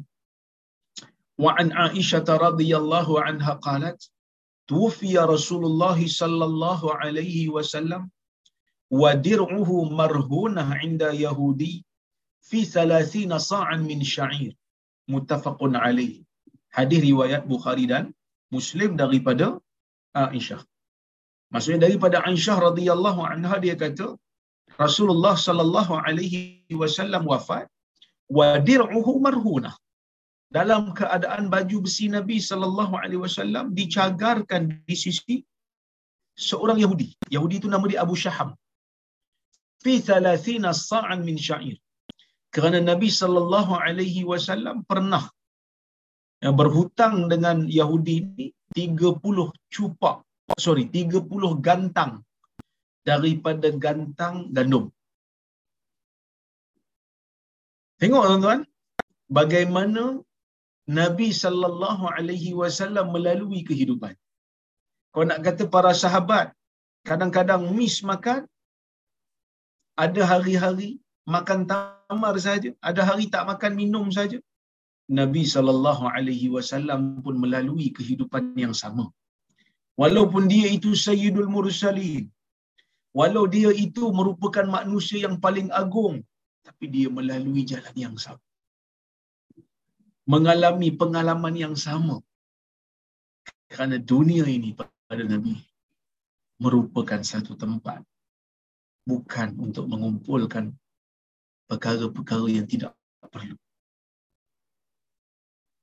[1.44, 3.98] Wa an Aisyah radhiyallahu anha qalat,
[4.72, 8.04] "Tuwfiya Rasulullah sallallahu alaihi wasallam
[9.02, 11.74] wa dir'uhu marhunah 'inda Yahudi
[12.50, 14.54] fi 30 sa'an min sya'ir."
[15.14, 16.14] Muttafaqun alaih.
[16.78, 18.06] Hadis riwayat Bukhari dan
[18.56, 19.48] Muslim daripada
[20.24, 20.62] Aisyah.
[21.54, 24.08] Maksudnya daripada Aisyah radhiyallahu anha dia kata
[24.86, 26.42] Rasulullah sallallahu alaihi
[26.82, 27.66] wasallam wafat
[28.38, 29.76] wa dir'uhu marhunah.
[30.58, 35.36] Dalam keadaan baju besi Nabi sallallahu alaihi wasallam dicagarkan di sisi
[36.48, 37.10] seorang Yahudi.
[37.36, 38.50] Yahudi itu nama dia Abu Syaham.
[39.84, 41.78] Fi 30 sa'an min sya'ir.
[42.56, 45.24] Kerana Nabi sallallahu alaihi wasallam pernah
[46.44, 50.16] yang berhutang dengan Yahudi ini 30 cupak
[50.66, 51.24] sorry 30
[51.68, 52.14] gantang
[53.10, 54.86] daripada gantang gandum.
[58.02, 58.62] Tengok tuan-tuan,
[59.40, 60.04] bagaimana
[61.00, 64.16] Nabi sallallahu alaihi wasallam melalui kehidupan.
[65.16, 66.52] Kau nak kata para sahabat
[67.08, 68.42] kadang-kadang miss makan,
[70.04, 71.00] ada hari-hari
[71.36, 74.40] makan tamar saja, ada hari tak makan minum saja.
[75.20, 79.06] Nabi sallallahu alaihi wasallam pun melalui kehidupan yang sama.
[80.02, 82.26] Walaupun dia itu sayyidul mursalin,
[83.20, 86.16] walau dia itu merupakan manusia yang paling agung,
[86.68, 88.44] tapi dia melalui jalan yang sama.
[90.34, 92.18] Mengalami pengalaman yang sama.
[93.72, 95.54] Kerana dunia ini pada Nabi
[96.64, 98.02] merupakan satu tempat
[99.10, 100.66] bukan untuk mengumpulkan
[101.70, 102.92] perkara-perkara yang tidak
[103.34, 103.58] perlu.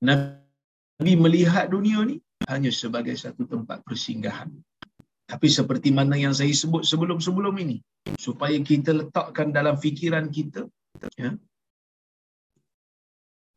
[0.01, 2.17] Nabi melihat dunia ni
[2.49, 4.49] hanya sebagai satu tempat persinggahan.
[5.31, 7.79] Tapi seperti mana yang saya sebut sebelum-sebelum ini,
[8.19, 10.67] supaya kita letakkan dalam fikiran kita,
[11.15, 11.39] ya,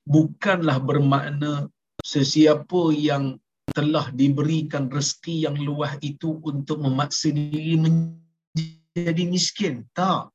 [0.05, 1.65] bukanlah bermakna
[2.05, 3.41] sesiapa yang
[3.73, 9.87] telah diberikan rezeki yang luas itu untuk memaksa diri menjadi miskin.
[9.97, 10.29] Tak.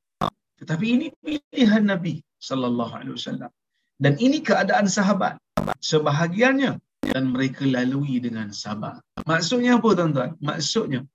[0.59, 3.51] Tetapi ini pilihan Nabi sallallahu alaihi wasallam.
[3.95, 5.39] Dan ini keadaan sahabat.
[5.77, 6.81] Sebahagiannya
[7.13, 8.97] dan mereka lalui dengan sabar.
[9.29, 10.31] Maksudnya apa tuan-tuan?
[10.41, 11.05] Maksudnya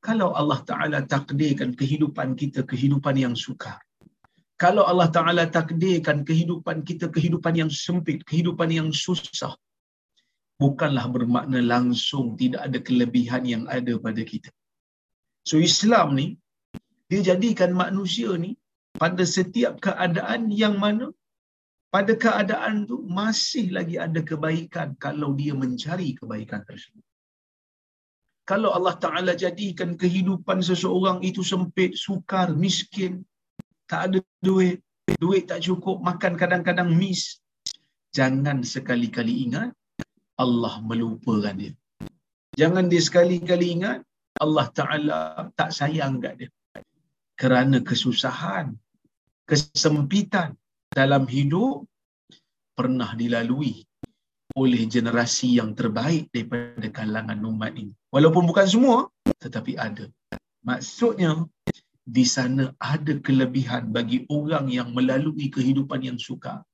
[0.00, 3.78] kalau Allah Ta'ala takdirkan kehidupan kita kehidupan yang sukar.
[4.60, 9.56] Kalau Allah Ta'ala takdirkan kehidupan kita kehidupan yang sempit, kehidupan yang susah.
[10.60, 14.52] Bukanlah bermakna langsung tidak ada kelebihan yang ada pada kita.
[15.48, 16.36] So Islam ni,
[17.08, 18.60] dia jadikan manusia ni
[19.00, 21.08] pada setiap keadaan yang mana
[21.94, 27.04] pada keadaan tu masih lagi ada kebaikan kalau dia mencari kebaikan tersebut
[28.50, 33.22] kalau Allah Ta'ala jadikan kehidupan seseorang itu sempit, sukar, miskin,
[33.86, 34.82] tak ada duit,
[35.22, 37.38] duit tak cukup, makan kadang-kadang miss.
[38.10, 39.70] Jangan sekali-kali ingat
[40.34, 41.70] Allah melupakan dia.
[42.58, 44.02] Jangan dia sekali-kali ingat
[44.42, 45.18] Allah Ta'ala
[45.54, 46.50] tak sayang kat dia.
[47.38, 48.74] Kerana kesusahan,
[49.46, 50.58] kesempitan
[50.90, 51.86] dalam hidup
[52.74, 53.86] pernah dilalui
[54.58, 57.94] oleh generasi yang terbaik daripada kalangan umat ini.
[58.10, 58.98] Walaupun bukan semua,
[59.38, 60.10] tetapi ada.
[60.66, 61.46] Maksudnya,
[62.02, 66.66] di sana ada kelebihan bagi orang yang melalui kehidupan yang suka.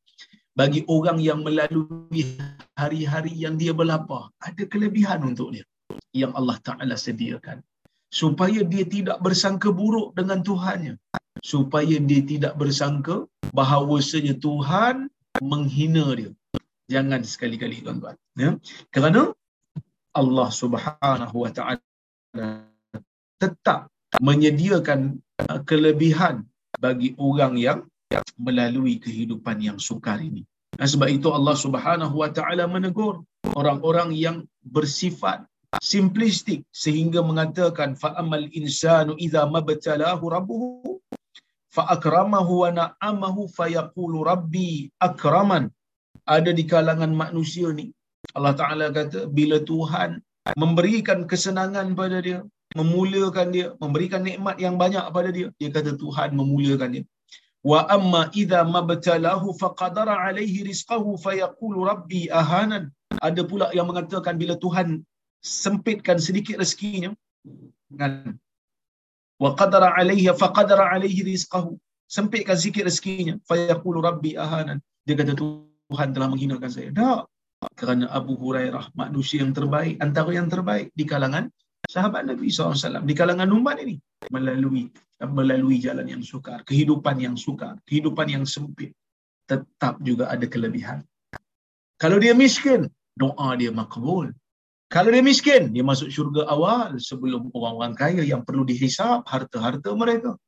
[0.56, 2.40] Bagi orang yang melalui
[2.80, 5.68] hari-hari yang dia berlapar, ada kelebihan untuk dia
[6.16, 7.60] yang Allah Ta'ala sediakan.
[8.08, 10.96] Supaya dia tidak bersangka buruk dengan Tuhannya.
[11.44, 15.08] Supaya dia tidak bersangka bahawasanya Tuhan
[15.40, 16.30] menghina dia
[16.86, 18.14] Jangan sekali-kali tuan-tuan.
[18.38, 18.54] Ya?
[18.94, 19.34] Kerana
[20.14, 21.82] Allah Subhanahu wa taala
[23.42, 23.90] tetap
[24.22, 25.18] menyediakan
[25.50, 26.46] uh, kelebihan
[26.78, 27.78] bagi orang yang
[28.38, 30.46] melalui kehidupan yang sukar ini.
[30.78, 33.26] Dan sebab itu Allah Subhanahu wa taala menegur
[33.58, 35.42] orang-orang yang bersifat
[35.82, 41.02] simplistik sehingga mengatakan fa amal insanu idza mabtalahu rabbuhu
[41.76, 44.70] fa akramahu wa na'amahu fa yaqulu rabbi
[45.08, 45.64] akraman.
[46.36, 47.86] Ada di kalangan manusia ni
[48.36, 50.10] Allah Taala kata bila Tuhan
[50.62, 52.38] memberikan kesenangan pada dia
[52.78, 57.04] memuliakan dia memberikan nikmat yang banyak pada dia dia kata Tuhan memuliakan dia.
[57.70, 62.84] Wa amma idza mabtalahu faqadara alaihi rizqahu fayaqulu rabbi ahanan.
[63.28, 64.88] Ada pula yang mengatakan bila Tuhan
[65.62, 67.10] sempitkan sedikit rezekinya
[69.42, 71.76] wa qadara alaihi faqadara alaihi rizqahu.
[72.06, 73.34] Sempitkan sikit rezekinya.
[73.48, 74.78] Fayaqulu rabbi ahanan.
[75.06, 76.90] Dia kata Tuhan telah menghinakan saya.
[76.94, 77.26] Tak.
[77.74, 81.48] Kerana Abu Hurairah manusia yang terbaik antara yang terbaik di kalangan
[81.88, 83.96] sahabat Nabi SAW di kalangan umat ini.
[84.30, 84.92] Melalui
[85.24, 88.92] melalui jalan yang sukar kehidupan yang sukar kehidupan yang sempit.
[89.50, 91.00] Tetap juga ada kelebihan.
[91.96, 94.30] Kalau dia miskin doa dia makbul
[94.86, 100.38] kalau dia miskin, dia masuk syurga awal sebelum orang-orang kaya yang perlu dihisap harta-harta mereka.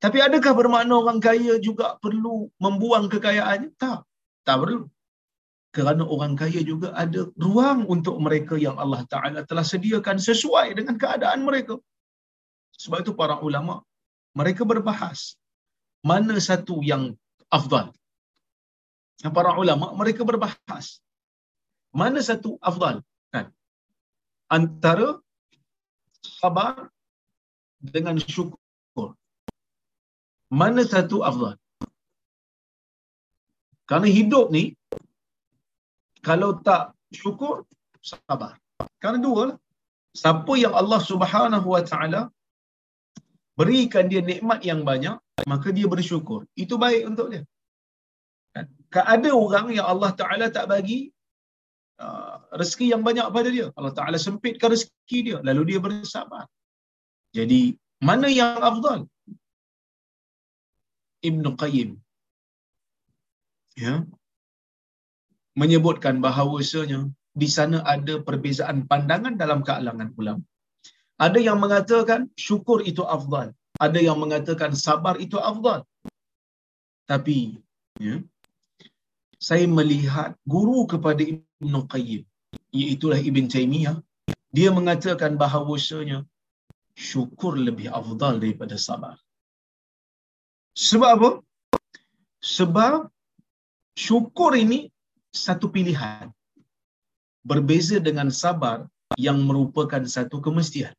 [0.00, 3.76] Tapi adakah bermakna orang kaya juga perlu membuang kekayaannya?
[3.76, 4.08] Tak.
[4.48, 4.88] Tak perlu.
[5.76, 10.96] Kerana orang kaya juga ada ruang untuk mereka yang Allah Ta'ala telah sediakan sesuai dengan
[10.96, 11.76] keadaan mereka.
[12.80, 13.84] Sebab itu para ulama,
[14.32, 15.36] mereka berbahas
[16.00, 17.12] mana satu yang
[17.52, 17.92] afdal.
[19.20, 21.04] Para ulama, mereka berbahas
[21.92, 23.04] mana satu afdal
[24.56, 25.08] antara
[26.20, 26.90] sabar
[27.78, 29.14] dengan syukur.
[30.60, 31.54] Mana satu afdal?
[33.88, 34.64] Kerana hidup ni
[36.28, 37.64] kalau tak syukur
[38.10, 38.58] sabar.
[39.00, 39.58] Kerana dua lah
[40.20, 42.22] siapa yang Allah Subhanahu wa taala
[43.58, 45.16] berikan dia nikmat yang banyak
[45.50, 46.44] maka dia bersyukur.
[46.62, 47.42] Itu baik untuk dia.
[48.54, 48.66] Kan?
[49.14, 51.14] Ada orang yang Allah taala tak bagi
[52.00, 53.68] Uh, rezeki yang banyak pada dia.
[53.76, 55.38] Allah Ta'ala sempitkan rezeki dia.
[55.44, 56.48] Lalu dia bersabar.
[57.36, 59.04] Jadi, mana yang afdal?
[61.20, 61.90] Ibn Qayyim.
[63.76, 64.08] Ya.
[65.60, 70.40] Menyebutkan bahawasanya di sana ada perbezaan pandangan dalam kalangan ulama.
[71.20, 73.52] Ada yang mengatakan syukur itu afdal.
[73.76, 75.84] Ada yang mengatakan sabar itu afdal.
[77.04, 77.60] Tapi,
[78.00, 78.24] ya,
[79.36, 82.22] saya melihat guru kepada Ibn Qayyim,
[82.72, 83.96] iaitulah Ibn Taymiyah,
[84.56, 86.24] dia mengatakan bahawasanya
[86.96, 89.16] syukur lebih afdal daripada sabar.
[90.88, 91.30] Sebab apa?
[92.40, 93.12] Sebab
[93.92, 94.88] syukur ini
[95.32, 96.32] satu pilihan.
[97.44, 100.92] Berbeza dengan sabar yang merupakan satu kemestian.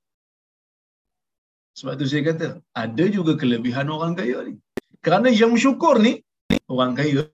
[1.77, 4.55] Sebab tu saya kata, ada juga kelebihan orang kaya ni.
[5.01, 6.21] Kerana yang syukur ni,
[6.69, 7.25] orang kaya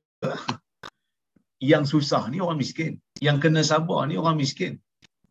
[1.61, 3.01] yang susah ni orang miskin.
[3.17, 4.77] Yang kena sabar ni orang miskin.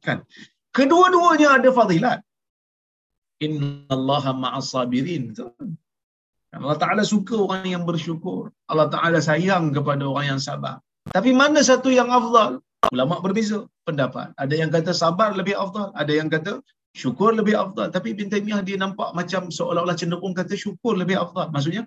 [0.03, 0.27] Kan?
[0.75, 2.19] Kedua-duanya ada fadilat.
[3.43, 5.37] Inna allaha ma'as sabirin.
[6.57, 8.49] Allah Ta'ala suka orang yang bersyukur.
[8.71, 10.81] Allah Ta'ala sayang kepada orang yang sabar.
[11.13, 12.65] Tapi mana satu yang afdal?
[12.95, 14.33] Ulama berbeza pendapat.
[14.41, 15.93] Ada yang kata sabar lebih afdal.
[15.95, 16.65] Ada yang kata
[16.97, 17.93] syukur lebih afdal.
[17.93, 21.53] Tapi Ibn Taymiyah dia nampak macam seolah-olah cenderung kata syukur lebih afdal.
[21.53, 21.85] Maksudnya,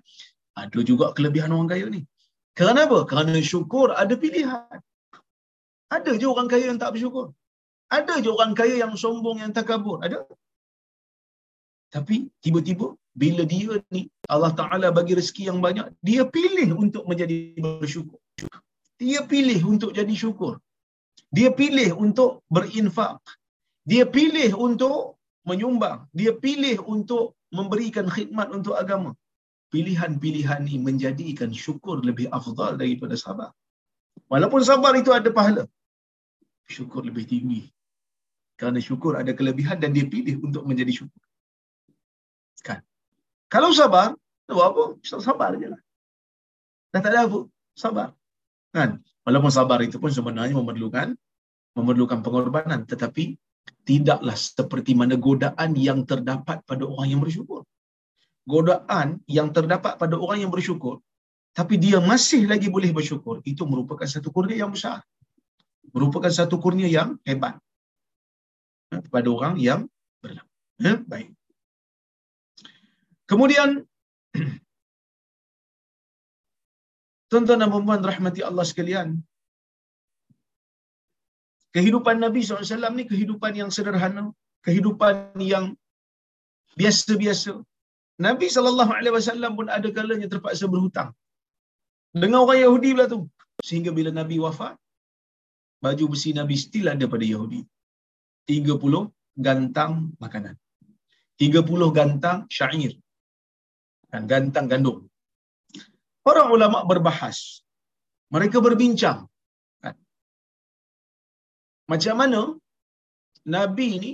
[0.54, 2.06] ada juga kelebihan orang kaya ni.
[2.58, 2.98] Kerana apa?
[3.10, 4.78] Kerana syukur ada pilihan.
[5.90, 7.26] Ada je orang kaya yang tak bersyukur.
[7.90, 9.98] Ada je orang kaya yang sombong, yang takabur.
[10.06, 10.22] Ada.
[11.90, 17.58] Tapi tiba-tiba bila dia ni Allah Ta'ala bagi rezeki yang banyak, dia pilih untuk menjadi
[17.58, 18.20] bersyukur.
[19.02, 20.62] Dia pilih untuk jadi syukur.
[21.34, 23.18] Dia pilih untuk berinfak.
[23.90, 26.06] Dia pilih untuk menyumbang.
[26.14, 29.10] Dia pilih untuk memberikan khidmat untuk agama
[29.70, 33.50] pilihan-pilihan ini menjadikan syukur lebih afdal daripada sabar.
[34.26, 35.64] Walaupun sabar itu ada pahala,
[36.66, 37.62] syukur lebih tinggi.
[38.58, 41.24] Kerana syukur ada kelebihan dan dia pilih untuk menjadi syukur.
[42.60, 42.84] Kan?
[43.48, 44.12] Kalau sabar,
[44.50, 44.84] buat apa?
[45.06, 45.80] Sabar je lah.
[46.92, 47.40] Dah tak ada apa.
[47.72, 48.08] Sabar.
[48.74, 49.00] Kan?
[49.24, 51.14] Walaupun sabar itu pun sebenarnya memerlukan
[51.78, 52.84] memerlukan pengorbanan.
[52.84, 53.38] Tetapi
[53.86, 57.64] tidaklah seperti mana godaan yang terdapat pada orang yang bersyukur
[58.48, 61.00] godaan yang terdapat pada orang yang bersyukur
[61.50, 65.02] tapi dia masih lagi boleh bersyukur itu merupakan satu kurnia yang besar.
[65.90, 67.58] Merupakan satu kurnia yang hebat
[68.94, 69.90] ya, pada orang yang
[70.22, 70.46] beriman
[70.78, 71.34] ya, baik.
[73.26, 73.82] Kemudian
[77.30, 79.18] tuan-tuan dan puan rahmati Allah sekalian
[81.74, 84.30] kehidupan Nabi SAW ni kehidupan yang sederhana,
[84.62, 85.74] kehidupan yang
[86.78, 87.58] biasa-biasa.
[88.26, 91.10] Nabi SAW pun ada kalanya terpaksa berhutang.
[92.22, 93.20] Dengan orang Yahudi pula tu.
[93.68, 94.74] Sehingga bila Nabi wafat,
[95.84, 97.60] baju besi Nabi still ada pada Yahudi.
[98.50, 99.08] 30
[99.46, 99.92] gantang
[100.24, 100.54] makanan.
[101.40, 102.92] 30 gantang syair.
[104.12, 104.98] Dan gantang gandum.
[106.26, 107.64] Para ulama berbahas.
[108.34, 109.18] Mereka berbincang.
[109.82, 109.96] Kan?
[111.90, 112.40] Macam mana
[113.56, 114.12] Nabi ni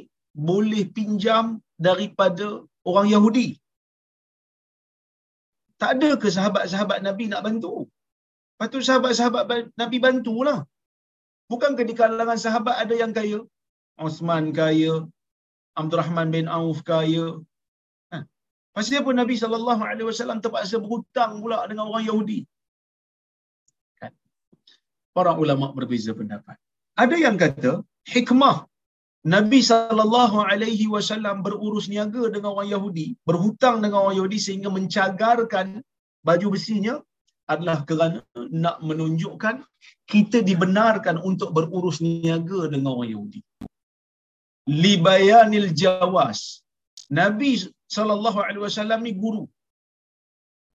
[0.48, 3.48] boleh pinjam daripada orang Yahudi?
[5.82, 7.74] Tak ada ke sahabat-sahabat Nabi nak bantu?
[8.60, 9.48] Patut sahabat-sahabat
[9.80, 10.58] Nabi bantulah.
[11.52, 13.40] Bukankah di kalangan sahabat ada yang kaya?
[14.06, 14.94] Osman kaya,
[15.80, 17.26] Abdul Rahman bin Auf kaya.
[18.12, 18.24] Ha.
[18.76, 22.40] Pasal apa Nabi sallallahu alaihi wasallam terpaksa berhutang pula dengan orang Yahudi?
[24.00, 24.12] Kan?
[25.16, 26.56] Para ulama berbeza pendapat.
[27.04, 28.56] Ada yang kata hikmah
[29.34, 35.82] Nabi sallallahu alaihi wasallam berurus niaga dengan orang Yahudi, berhutang dengan orang Yahudi sehingga mencagarkan
[36.26, 36.94] baju besinya
[37.54, 38.20] adalah kerana
[38.64, 39.56] nak menunjukkan
[40.12, 43.40] kita dibenarkan untuk berurus niaga dengan orang Yahudi
[44.66, 46.62] libayanil jawas.
[47.20, 47.50] Nabi
[47.96, 49.46] sallallahu alaihi wasallam ni guru.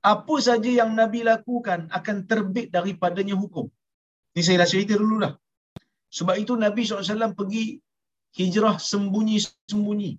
[0.01, 3.69] Apa saja yang Nabi lakukan akan terbit daripadanya hukum.
[4.33, 5.33] Ini saya dah cerita dulu dah.
[6.17, 7.77] Sebab itu Nabi SAW pergi
[8.37, 10.11] hijrah sembunyi-sembunyi.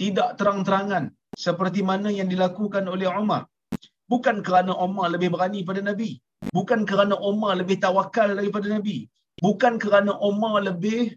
[0.00, 1.12] Tidak terang-terangan.
[1.36, 3.46] Seperti mana yang dilakukan oleh Umar.
[4.10, 6.18] Bukan kerana Umar lebih berani pada Nabi.
[6.50, 9.06] Bukan kerana Umar lebih tawakal daripada Nabi.
[9.38, 11.14] Bukan kerana Umar lebih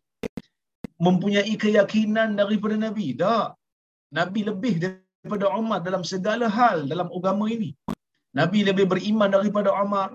[1.02, 3.18] mempunyai keyakinan daripada Nabi.
[3.18, 3.58] Tak.
[4.14, 7.74] Nabi lebih daripada Umar dalam segala hal dalam agama ini.
[8.34, 10.14] Nabi lebih beriman daripada Umar.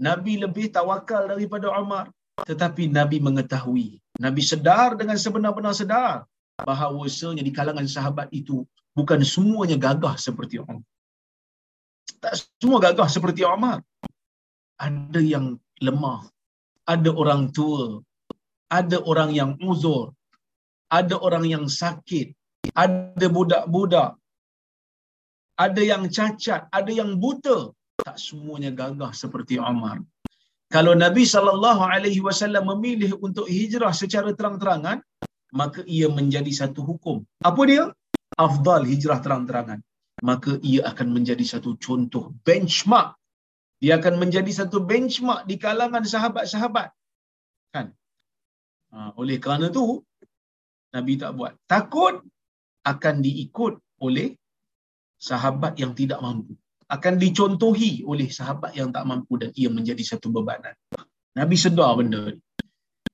[0.00, 2.08] Nabi lebih tawakal daripada Umar.
[2.48, 4.03] Tetapi Nabi mengetahui.
[4.20, 6.26] Nabi sedar dengan sebenar-benar sedar
[6.62, 8.62] bahawasanya di kalangan sahabat itu
[8.94, 10.86] bukan semuanya gagah seperti Umar.
[12.22, 13.82] Tak semua gagah seperti Umar.
[14.78, 16.30] Ada yang lemah.
[16.86, 18.00] Ada orang tua.
[18.70, 20.14] Ada orang yang uzur
[20.98, 22.30] ada orang yang sakit,
[22.76, 24.10] ada budak-budak,
[25.58, 27.74] ada yang cacat, ada yang buta.
[28.06, 30.02] Tak semuanya gagah seperti Umar.
[30.74, 34.98] Kalau Nabi sallallahu alaihi wasallam memilih untuk hijrah secara terang-terangan,
[35.60, 37.16] maka ia menjadi satu hukum.
[37.48, 37.84] Apa dia?
[38.46, 39.78] Afdal hijrah terang-terangan.
[40.28, 43.14] Maka ia akan menjadi satu contoh benchmark.
[43.82, 46.88] Dia akan menjadi satu benchmark di kalangan sahabat-sahabat.
[47.74, 47.86] Kan?
[48.90, 50.02] Ha, oleh kerana tu
[50.94, 51.54] Nabi tak buat.
[51.70, 52.18] Takut
[52.92, 53.74] akan diikut
[54.06, 54.28] oleh
[55.28, 56.54] sahabat yang tidak mampu.
[56.90, 60.74] Akan dicontohi oleh sahabat yang tak mampu dan ia menjadi satu bebanan.
[61.38, 62.40] Nabi sedar benda ni.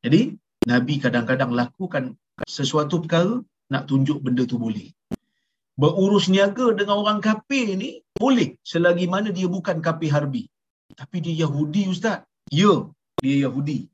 [0.05, 0.21] Jadi,
[0.67, 3.41] Nabi kadang-kadang lakukan sesuatu perkara
[3.73, 4.89] nak tunjuk benda tu boleh.
[5.81, 10.45] Berurus niaga dengan orang kafir ni boleh selagi mana dia bukan kafir harbi.
[11.01, 12.27] Tapi dia Yahudi Ustaz.
[12.53, 12.73] Ya,
[13.23, 13.89] dia Yahudi.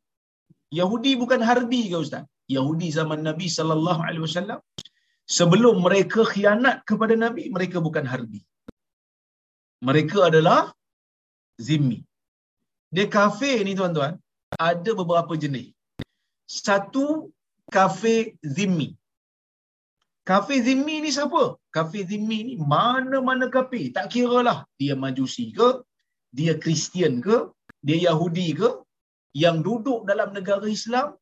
[0.75, 2.25] Yahudi bukan harbi ke Ustaz?
[2.57, 4.59] Yahudi zaman Nabi sallallahu alaihi wasallam
[5.27, 8.41] sebelum mereka khianat kepada Nabi mereka bukan harbi
[9.83, 10.73] mereka adalah
[11.61, 12.01] zimmi.
[12.95, 14.15] Dia kafir ni tuan-tuan.
[14.57, 15.75] Ada beberapa jenis.
[16.47, 17.33] Satu
[17.69, 18.95] kafir zimmi.
[20.27, 21.59] Kafir zimmi ni siapa?
[21.77, 25.69] Kafir zimmi ni mana-mana kafir tak kira lah dia majusi ke
[26.35, 27.37] dia kristian ke
[27.87, 28.69] dia yahudi ke
[29.43, 31.15] yang duduk dalam negara Islam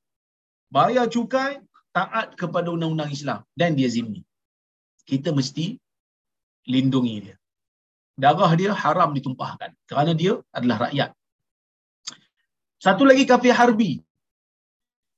[0.75, 1.63] bayar cukai,
[1.95, 3.41] taat kepada undang-undang Islam.
[3.55, 4.23] Dan dia zimmi.
[5.11, 5.79] Kita mesti
[6.67, 7.37] lindungi dia.
[8.15, 11.11] Darah dia haram ditumpahkan kerana dia adalah rakyat.
[12.79, 13.93] Satu lagi kafir harbi.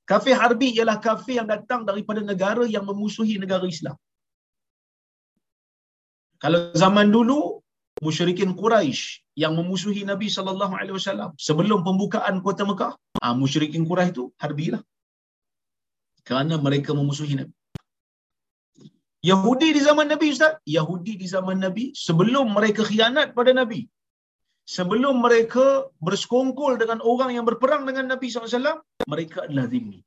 [0.07, 3.97] Kafir harbi ialah kafir yang datang daripada negara yang memusuhi negara Islam.
[6.43, 7.59] Kalau zaman dulu
[8.05, 12.93] musyrikin Quraisy yang memusuhi Nabi sallallahu alaihi wasallam sebelum pembukaan kota Mekah,
[13.25, 14.81] ah musyrikin Quraisy itu harbilah
[16.27, 17.56] kerana mereka memusuhi Nabi.
[19.25, 23.89] Yahudi di zaman Nabi Ustaz, Yahudi di zaman Nabi sebelum mereka khianat pada Nabi.
[24.67, 30.03] Sebelum mereka bersekongkol dengan orang yang berperang dengan Nabi SAW, mereka adalah zimmi.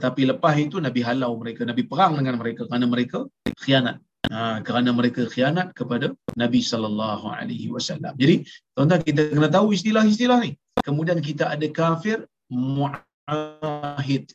[0.00, 3.28] Tapi lepas itu Nabi halau mereka, Nabi perang dengan mereka kerana mereka
[3.60, 4.00] khianat.
[4.30, 8.14] Ha, kerana mereka khianat kepada Nabi sallallahu alaihi wasallam.
[8.16, 10.56] Jadi, tuan-tuan kita kena tahu istilah-istilah ni.
[10.80, 14.32] Kemudian kita ada kafir muahid.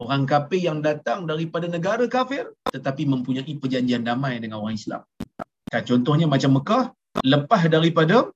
[0.00, 5.04] Orang kafir yang datang daripada negara kafir tetapi mempunyai perjanjian damai dengan orang Islam.
[5.68, 6.84] Kan, contohnya macam Mekah
[7.20, 8.32] lepas daripada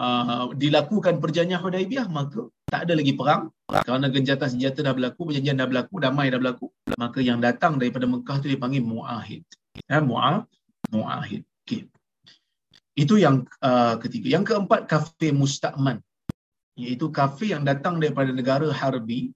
[0.00, 3.52] uh, dilakukan perjanjian Hudaibiyah maka tak ada lagi perang.
[3.68, 8.08] Kerana genjatan senjata dah berlaku perjanjian dah berlaku damai dah berlaku maka yang datang daripada
[8.08, 9.44] Mekah tu dipanggil muahid.
[9.84, 10.48] Ya muah
[10.88, 11.44] muahid.
[11.68, 11.92] Okey.
[12.96, 14.32] Itu yang uh, ketiga.
[14.32, 16.00] Yang keempat kafir mustakman
[16.78, 19.34] iaitu kafir yang datang daripada negara harbi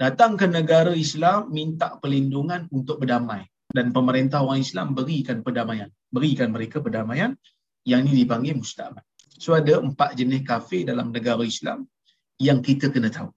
[0.00, 3.44] datang ke negara Islam minta perlindungan untuk berdamai.
[3.70, 5.86] Dan pemerintah orang Islam berikan perdamaian.
[6.10, 7.38] Berikan mereka perdamaian
[7.86, 9.04] yang ini dipanggil mustakman
[9.40, 11.88] so ada empat jenis kafir dalam negara Islam
[12.36, 13.32] yang kita kena tahu.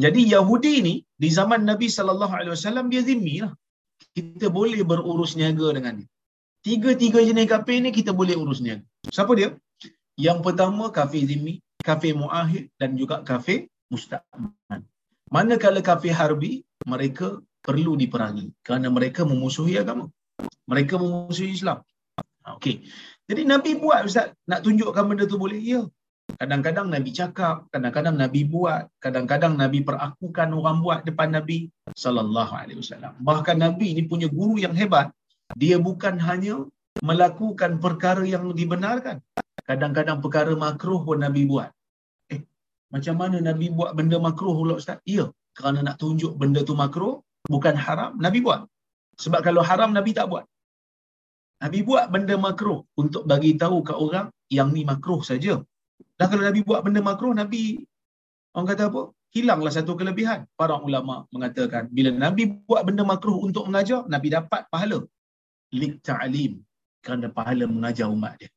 [0.00, 3.52] Jadi Yahudi ni di zaman Nabi sallallahu alaihi wasallam dia zimmi lah.
[4.16, 6.08] Kita boleh berurus niaga dengan dia.
[6.64, 8.82] Tiga-tiga jenis kafir ni kita boleh urus niaga.
[9.12, 9.52] Siapa dia?
[10.16, 14.80] Yang pertama kafir zimmi kafir muahid dan juga kafir mustakman
[15.34, 20.06] Manakala kafir harbi, mereka perlu diperangi kerana mereka memusuhi agama.
[20.70, 21.82] Mereka memusuhi Islam.
[22.46, 22.86] Ha, okey.
[23.26, 25.58] Jadi Nabi buat Ustaz, nak tunjukkan benda tu boleh?
[25.58, 25.82] Ya.
[26.38, 31.68] Kadang-kadang Nabi cakap, kadang-kadang Nabi buat, kadang-kadang Nabi perakukan orang buat depan Nabi
[31.98, 33.12] sallallahu alaihi wasallam.
[33.18, 35.10] Bahkan Nabi ni punya guru yang hebat.
[35.58, 36.64] Dia bukan hanya
[37.02, 39.18] melakukan perkara yang dibenarkan.
[39.66, 41.74] Kadang-kadang perkara makruh pun Nabi buat.
[42.94, 44.98] Macam mana Nabi buat benda makruh pula Ustaz?
[45.16, 45.24] Ya,
[45.58, 47.14] kerana nak tunjuk benda tu makruh,
[47.54, 48.60] bukan haram, Nabi buat.
[49.22, 50.44] Sebab kalau haram, Nabi tak buat.
[51.62, 54.26] Nabi buat benda makruh untuk bagi tahu ke orang
[54.56, 55.54] yang ni makruh saja.
[56.18, 57.62] Dan kalau Nabi buat benda makruh, Nabi
[58.54, 59.02] orang kata apa?
[59.34, 60.40] Hilanglah satu kelebihan.
[60.60, 64.98] Para ulama mengatakan bila Nabi buat benda makruh untuk mengajar, Nabi dapat pahala.
[65.74, 66.62] Lik ta'lim
[67.02, 68.50] kerana pahala mengajar umat dia.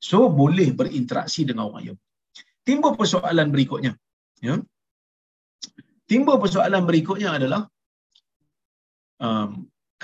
[0.00, 1.98] So boleh berinteraksi dengan orang yang
[2.68, 3.92] timbul persoalan berikutnya.
[4.46, 4.54] Ya.
[6.10, 7.62] Timbul persoalan berikutnya adalah
[9.26, 9.50] um,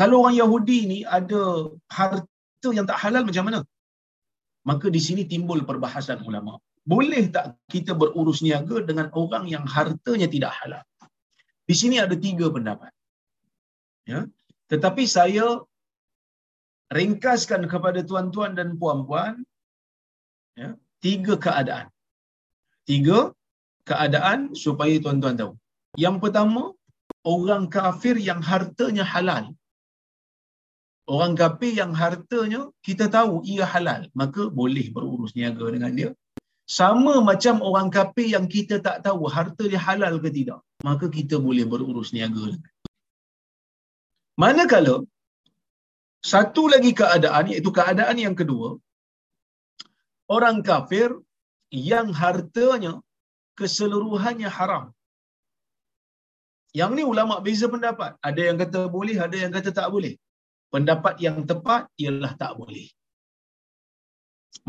[0.00, 1.40] kalau orang Yahudi ni ada
[1.98, 3.60] harta yang tak halal macam mana?
[4.68, 6.56] Maka di sini timbul perbahasan ulama.
[6.92, 10.84] Boleh tak kita berurus niaga dengan orang yang hartanya tidak halal?
[11.68, 12.92] Di sini ada tiga pendapat.
[14.12, 14.20] Ya.
[14.72, 15.46] Tetapi saya
[16.98, 19.40] ringkaskan kepada tuan-tuan dan puan-puan
[20.60, 21.93] ya, tiga keadaan
[22.90, 23.18] tiga
[23.88, 25.52] keadaan supaya tuan-tuan tahu.
[26.04, 26.62] Yang pertama,
[27.34, 29.44] orang kafir yang hartanya halal.
[31.14, 36.10] Orang kafir yang hartanya kita tahu ia halal, maka boleh berurus niaga dengan dia.
[36.78, 41.36] Sama macam orang kafir yang kita tak tahu harta dia halal ke tidak, maka kita
[41.46, 42.56] boleh berurus niaga
[44.40, 44.96] Manakala
[46.32, 48.68] satu lagi keadaan iaitu keadaan yang kedua,
[50.36, 51.08] orang kafir
[51.74, 52.92] yang hartanya
[53.58, 54.84] keseluruhannya haram.
[56.78, 58.18] Yang ni ulama beza pendapat.
[58.28, 60.14] Ada yang kata boleh, ada yang kata tak boleh.
[60.74, 62.86] Pendapat yang tepat ialah tak boleh.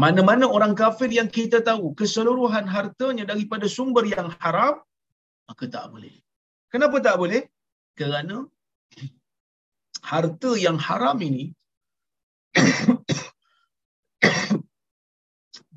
[0.03, 4.82] Mana-mana orang kafir yang kita tahu keseluruhan hartanya daripada sumber yang haram,
[5.49, 6.14] maka tak boleh.
[6.74, 7.41] Kenapa tak boleh?
[7.97, 8.38] Kerana
[10.12, 11.45] harta yang haram ini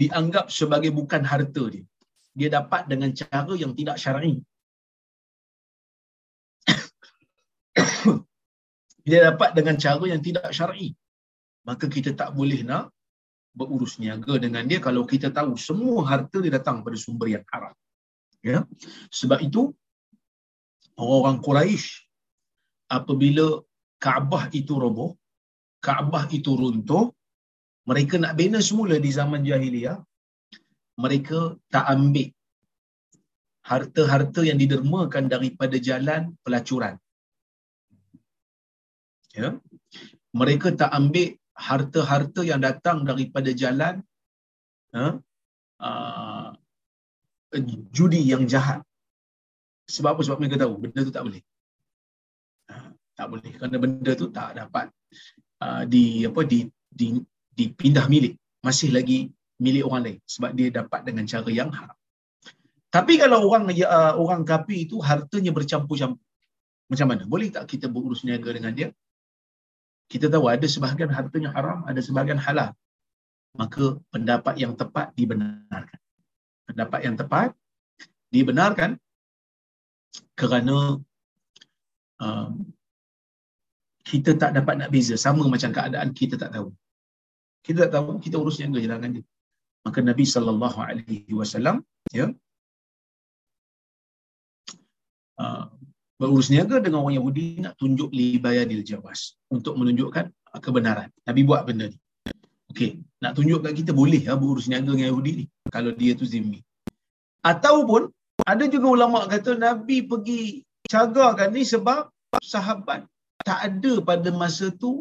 [0.00, 1.84] dianggap sebagai bukan harta dia.
[2.38, 4.34] Dia dapat dengan cara yang tidak syar'i.
[9.06, 10.94] dia dapat dengan cara yang tidak syar'i.
[11.66, 12.94] Maka kita tak boleh nak
[13.58, 17.74] berurus niaga dengan dia kalau kita tahu semua harta dia datang pada sumber yang haram.
[18.38, 18.62] Ya.
[19.10, 19.74] Sebab itu
[20.94, 22.06] orang-orang Quraisy
[22.86, 23.66] apabila
[23.98, 25.18] Kaabah itu roboh,
[25.82, 27.10] Kaabah itu runtuh,
[27.90, 29.98] mereka nak bina semula di zaman jahiliyah,
[31.04, 31.40] mereka
[31.74, 32.28] tak ambil
[33.70, 36.94] harta-harta yang didermakan daripada jalan pelacuran.
[39.38, 39.48] Ya.
[40.40, 41.28] Mereka tak ambil
[41.68, 43.94] harta-harta yang datang daripada jalan
[44.96, 45.04] ha,
[45.88, 46.48] uh,
[47.96, 48.80] judi yang jahat.
[49.94, 50.22] Sebab apa?
[50.26, 51.42] Sebab mereka tahu benda tu tak boleh.
[52.72, 54.86] Uh, tak boleh kerana benda tu tak dapat
[55.64, 56.60] uh, di apa di
[57.00, 57.06] di
[57.58, 61.98] dipindah milik masih lagi milik orang lain sebab dia dapat dengan cara yang haram.
[62.88, 66.22] Tapi kalau orang uh, orang kafir itu hartanya bercampur-campur.
[66.88, 67.28] Macam mana?
[67.28, 68.88] Boleh tak kita berurus niaga dengan dia?
[70.08, 72.72] Kita tahu ada sebahagian hartanya haram, ada sebahagian halal.
[73.60, 76.00] Maka pendapat yang tepat dibenarkan.
[76.64, 77.52] Pendapat yang tepat
[78.32, 78.96] dibenarkan
[80.32, 80.96] kerana
[82.24, 82.52] um,
[84.00, 86.72] kita tak dapat nak beza sama macam keadaan kita tak tahu
[87.66, 89.24] kita tak tahu kita urus je dengan dia.
[89.86, 91.76] Maka Nabi sallallahu alaihi wasallam
[92.18, 92.26] ya
[95.42, 95.64] uh,
[96.18, 100.26] berurus niaga dengan orang Yahudi nak tunjuk libayadil jawaz untuk menunjukkan
[100.64, 101.08] kebenaran.
[101.28, 101.98] Nabi buat benda ni.
[102.68, 102.90] Okey,
[103.24, 105.44] nak tunjuk kat kita boleh lah berurus niaga dengan Yahudi ni
[105.74, 106.60] kalau dia tu zimmi.
[107.50, 108.10] Ataupun
[108.44, 112.10] ada juga ulama kata Nabi pergi cagakan ni sebab
[112.44, 113.06] sahabat
[113.46, 114.92] tak ada pada masa tu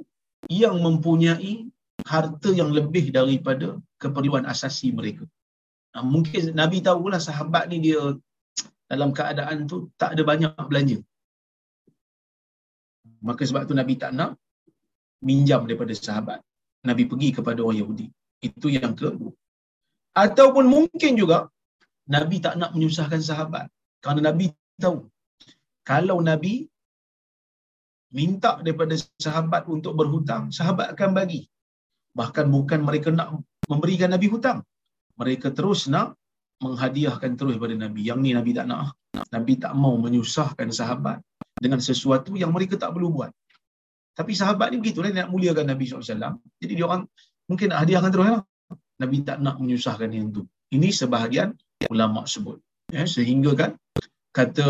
[0.48, 1.68] yang mempunyai
[2.12, 3.68] harta yang lebih daripada
[4.02, 5.26] keperluan asasi mereka.
[5.94, 8.02] Ha, mungkin Nabi tahulah sahabat ni dia
[8.92, 10.98] dalam keadaan tu tak ada banyak belanja.
[13.28, 14.32] Maka sebab tu Nabi tak nak
[15.28, 16.40] minjam daripada sahabat.
[16.88, 18.08] Nabi pergi kepada orang Yahudi.
[18.48, 19.34] Itu yang kedua.
[20.24, 21.52] Ataupun mungkin juga
[22.16, 23.68] Nabi tak nak menyusahkan sahabat.
[24.00, 24.98] Kerana Nabi tahu
[25.84, 26.68] kalau Nabi
[28.12, 31.44] minta daripada sahabat untuk berhutang, sahabat akan bagi.
[32.18, 34.66] Bahkan bukan mereka nak memberikan Nabi hutang.
[35.22, 36.18] Mereka terus nak
[36.66, 38.02] menghadiahkan terus kepada Nabi.
[38.10, 38.98] Yang ni Nabi tak nak.
[39.34, 41.22] Nabi tak mau menyusahkan sahabat
[41.58, 43.32] dengan sesuatu yang mereka tak perlu buat.
[44.18, 46.42] Tapi sahabat ni begitu lah, nak muliakan Nabi SAW.
[46.58, 47.06] Jadi dia orang
[47.46, 48.42] mungkin nak hadiahkan terus lah.
[48.98, 50.42] Nabi tak nak menyusahkan yang tu.
[50.74, 51.54] Ini sebahagian
[51.94, 52.58] ulama sebut.
[52.90, 53.72] Ya, sehingga kan
[54.34, 54.68] kata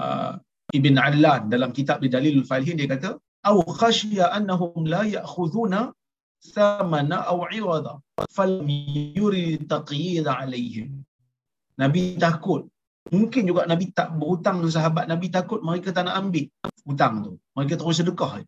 [0.00, 0.32] uh,
[0.72, 5.92] Ibn Allan dalam kitab di Dalilul Falihin dia kata au khasya annahum la ya'khuduna
[6.52, 7.94] thamana aw 'irada
[8.36, 8.68] falam
[9.18, 10.88] yurid taqyid 'alaihim.
[11.82, 12.62] Nabi takut
[13.12, 16.48] Mungkin juga Nabi tak berhutang dengan sahabat Nabi takut mereka tak nak ambil
[16.88, 17.32] hutang tu.
[17.52, 18.40] Mereka terus sedekah.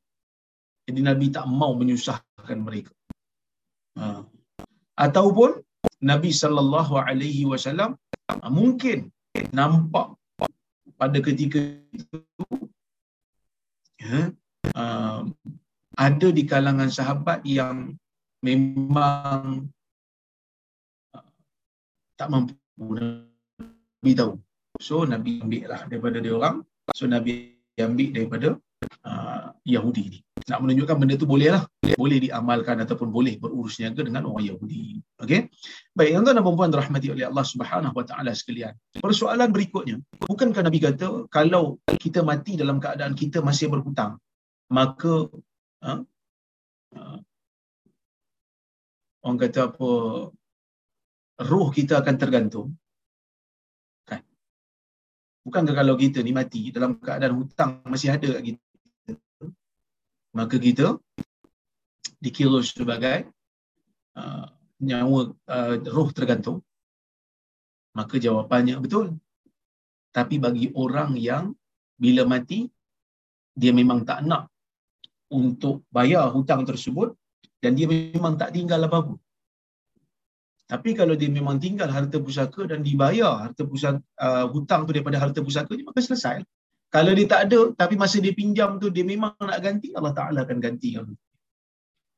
[0.89, 2.93] Jadi Nabi tak mau menyusahkan mereka.
[4.01, 4.25] Ha.
[4.97, 5.61] Ataupun
[6.01, 8.01] Nabi sallallahu alaihi wasallam
[8.33, 9.13] ha, mungkin
[9.53, 10.17] nampak
[10.97, 11.61] pada ketika
[11.93, 12.17] itu
[14.01, 14.33] ya,
[14.73, 15.21] uh,
[15.97, 17.97] ada di kalangan sahabat yang
[18.45, 19.67] memang
[21.17, 21.31] uh,
[22.21, 22.55] tak mampu
[23.01, 24.37] Nabi tahu.
[24.77, 26.61] So Nabi ambil lah daripada dia orang.
[26.93, 28.49] So Nabi ambil daripada
[29.09, 30.19] uh, Yahudi ni.
[30.47, 31.65] Nak menunjukkan benda tu boleh lah.
[31.97, 35.01] Boleh diamalkan ataupun boleh berurus niaga dengan orang Yahudi.
[35.17, 35.49] Okay.
[35.97, 38.77] Baik, yang tuan dan perempuan rahmati oleh Allah subhanahu wa ta'ala sekalian.
[39.01, 39.97] Persoalan berikutnya.
[40.23, 44.21] Bukankah Nabi kata, kalau kita mati dalam keadaan kita masih berhutang,
[44.71, 45.33] maka
[45.83, 46.01] uh,
[46.97, 47.19] uh,
[49.27, 49.91] orang kata apa,
[51.43, 52.69] roh kita akan tergantung.
[55.47, 59.15] Bukankah kalau kita ni mati dalam keadaan hutang masih ada kat kita,
[60.35, 60.99] maka kita
[62.19, 63.31] dikira sebagai
[64.19, 64.51] uh,
[64.83, 66.67] nyawa uh, roh tergantung.
[67.95, 69.15] Maka jawapannya betul.
[70.11, 71.55] Tapi bagi orang yang
[71.95, 72.67] bila mati,
[73.55, 74.51] dia memang tak nak
[75.31, 77.15] untuk bayar hutang tersebut
[77.63, 79.15] dan dia memang tak tinggal apa-apa.
[80.67, 85.19] Tapi kalau dia memang tinggal harta pusaka dan dibayar harta pusaka uh, hutang tu daripada
[85.23, 86.43] harta pusaka ni maka selesai.
[86.91, 90.43] Kalau dia tak ada tapi masa dia pinjam tu dia memang nak ganti Allah Taala
[90.43, 90.99] akan ganti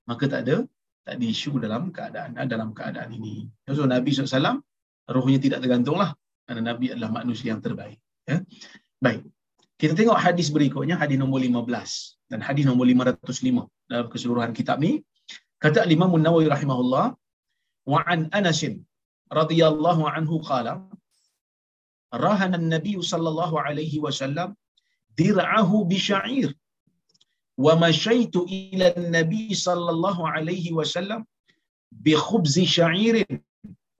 [0.08, 0.64] maka tak ada
[1.04, 3.48] tak ada isu dalam keadaan dalam keadaan ini.
[3.68, 4.60] So Nabi SAW
[5.08, 6.16] rohnya tidak tergantunglah
[6.48, 8.00] kerana Nabi adalah manusia yang terbaik.
[8.24, 8.44] Ya.
[9.00, 9.28] Baik.
[9.80, 14.92] Kita tengok hadis berikutnya hadis nombor 15 dan hadis nombor 505 dalam keseluruhan kitab ni.
[15.62, 17.06] Kata Imam Nawawi rahimahullah
[17.92, 18.62] wa an Anas
[19.38, 20.72] radhiyallahu anhu qala
[22.24, 24.50] rahana an-nabiy sallallahu alaihi wasallam
[25.20, 26.50] dir'ahu bi sya'ir
[27.64, 31.20] wa mashaitu ila an-nabiy sallallahu alaihi wasallam
[32.04, 33.16] bi khubz sya'ir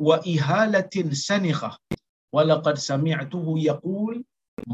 [0.08, 1.70] wa ihalatin sanikha
[2.34, 4.16] wa laqad sami'tuhu yaqul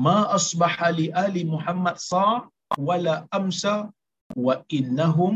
[0.06, 2.26] ma asbaha li ali muhammad sa
[2.88, 3.74] wala amsa
[4.46, 5.34] wa innahum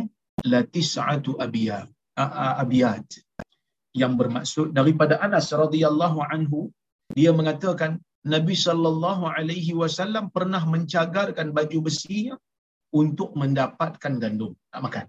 [0.53, 3.09] la tis'atu abiyat
[4.01, 6.71] yang bermaksud daripada Anas radhiyallahu anhu
[7.19, 7.93] dia mengatakan
[8.35, 12.35] Nabi sallallahu alaihi wasallam pernah mencagarkan baju besinya
[13.01, 15.07] untuk mendapatkan gandum tak makan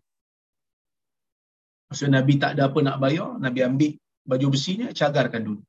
[1.90, 3.92] maksud Nabi tak ada apa nak bayar, Nabi ambil
[4.30, 5.62] baju besinya, cagarkan dulu.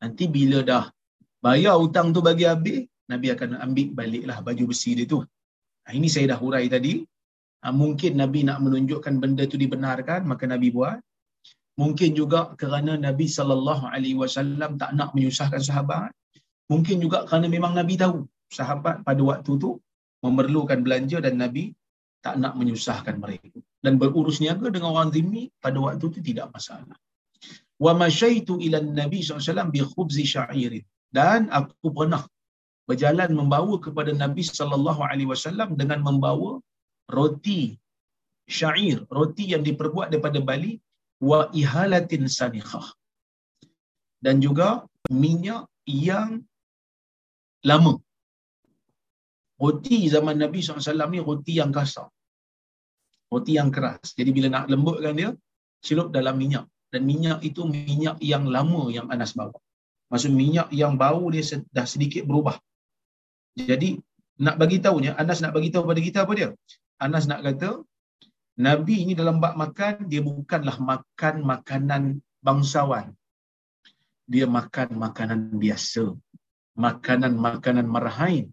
[0.00, 0.84] Nanti bila dah
[1.44, 5.18] bayar hutang tu bagi habis, Nabi akan ambil baliklah baju besi dia tu.
[5.84, 6.94] Nah, ini saya dah hurai tadi.
[7.60, 10.98] Ha, mungkin Nabi nak menunjukkan benda tu dibenarkan, maka Nabi buat.
[11.80, 16.12] Mungkin juga kerana Nabi sallallahu alaihi wasallam tak nak menyusahkan sahabat.
[16.72, 18.28] Mungkin juga kerana memang Nabi tahu
[18.58, 19.70] sahabat pada waktu tu
[20.24, 21.64] memerlukan belanja dan Nabi
[22.24, 23.58] tak nak menyusahkan mereka.
[23.80, 26.96] Dan berurus niaga dengan orang zimmi pada waktu itu tidak masalah.
[27.80, 30.84] Wa masyaitu ila nabi sallallahu bi khubzi sya'ir
[31.18, 32.22] dan aku pernah
[32.88, 36.50] berjalan membawa kepada Nabi sallallahu alaihi wasallam dengan membawa
[37.18, 37.62] roti
[38.58, 40.72] syair roti yang diperbuat daripada bali
[41.30, 42.86] wa ihalatin sanikhah.
[44.24, 44.68] Dan juga
[45.08, 46.44] minyak yang
[47.70, 47.94] lama.
[49.60, 52.08] Roti zaman Nabi SAW ni roti yang kasar.
[53.32, 54.16] Roti yang keras.
[54.18, 55.30] Jadi bila nak lembutkan dia
[55.84, 56.64] celup dalam minyak.
[56.92, 59.56] Dan minyak itu minyak yang lama yang Anas bawa.
[60.10, 61.42] Maksud minyak yang bau dia
[61.76, 62.56] dah sedikit berubah.
[63.70, 63.90] Jadi
[64.44, 66.48] nak bagi tahunya Anas nak bagi tahu pada kita apa dia?
[67.04, 67.70] Anas nak kata
[68.66, 72.02] Nabi ini dalam bab makan dia bukanlah makan makanan
[72.46, 73.06] bangsawan.
[74.32, 76.04] Dia makan makanan biasa.
[76.84, 78.46] Makanan-makanan marhain.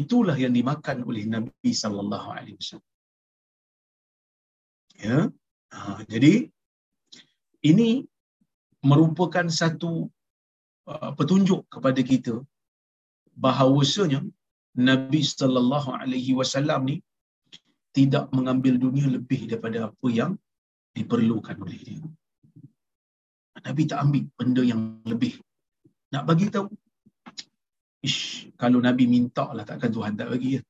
[0.00, 2.88] Itulah yang dimakan oleh Nabi sallallahu alaihi wasallam.
[4.98, 5.18] Ya.
[5.74, 6.34] Ha, jadi
[7.70, 8.04] ini
[8.90, 10.12] merupakan satu
[11.18, 12.34] petunjuk kepada kita
[13.44, 14.20] bahawasanya
[14.88, 16.96] Nabi sallallahu alaihi wasallam ni
[17.98, 20.32] tidak mengambil dunia lebih daripada apa yang
[20.96, 22.04] diperlukan oleh dia.
[23.66, 24.82] Nabi tak ambil benda yang
[25.12, 25.34] lebih.
[26.14, 26.68] Nak bagi tahu.
[28.08, 30.62] Ish, kalau Nabi minta lah takkan Tuhan tak bagi ya.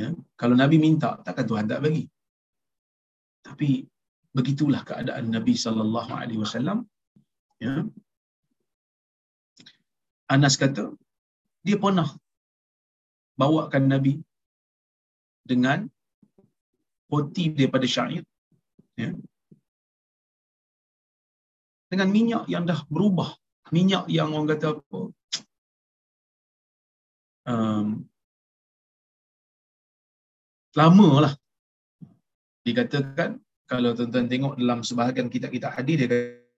[0.00, 0.08] ya.
[0.40, 2.04] Kalau Nabi minta takkan Tuhan tak bagi.
[3.46, 3.86] Tapi
[4.34, 6.82] begitulah keadaan Nabi sallallahu alaihi wasallam.
[7.62, 7.86] Ya.
[10.28, 10.92] Anas kata
[11.64, 12.08] dia pernah
[13.40, 14.20] bawakan Nabi
[15.48, 15.88] dengan
[17.08, 18.24] roti daripada syair
[19.00, 19.10] ya.
[21.88, 23.32] dengan minyak yang dah berubah.
[23.72, 25.00] Minyak yang orang kata apa?
[27.48, 27.86] Um,
[30.76, 31.32] lama lah.
[32.64, 36.08] Dikatakan kalau tuan-tuan tengok dalam sebahagian kitab-kitab hadis dia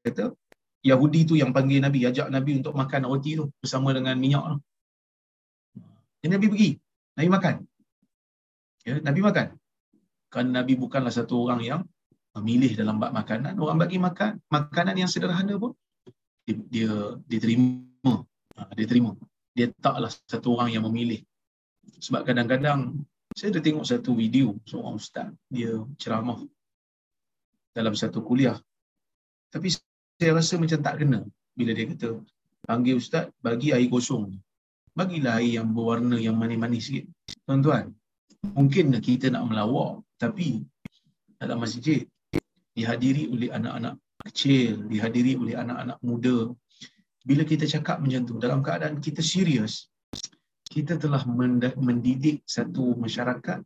[0.06, 0.34] kata
[0.80, 4.58] Yahudi tu yang panggil Nabi ajak Nabi untuk makan roti tu bersama dengan minyak tu.
[6.20, 6.70] Jadi Nabi pergi,
[7.16, 7.54] Nabi makan.
[8.84, 9.46] Ya, Nabi makan.
[10.32, 11.80] Kan Nabi bukanlah satu orang yang
[12.38, 13.58] memilih dalam bab makanan.
[13.60, 15.76] Orang bagi makan makanan yang sederhana pun
[16.48, 16.92] dia dia,
[17.28, 18.24] dia terima.
[18.56, 19.12] Ha, dia terima.
[19.52, 21.20] Dia taklah satu orang yang memilih.
[22.00, 23.04] Sebab kadang-kadang
[23.36, 26.40] saya ada tengok satu video seorang ustaz dia ceramah
[27.76, 28.58] dalam satu kuliah.
[29.50, 29.70] Tapi
[30.20, 31.24] saya rasa macam tak kena
[31.56, 32.20] bila dia kata
[32.68, 34.36] panggil ustaz bagi air kosong.
[34.92, 37.08] Bagilah air yang berwarna yang manis-manis sikit.
[37.48, 37.88] Tuan-tuan,
[38.52, 40.60] mungkin kita nak melawak tapi
[41.40, 42.04] dalam masjid
[42.76, 43.96] dihadiri oleh anak-anak
[44.28, 46.52] kecil, dihadiri oleh anak-anak muda.
[47.24, 49.88] Bila kita cakap macam tu dalam keadaan kita serius,
[50.68, 51.24] kita telah
[51.80, 53.64] mendidik satu masyarakat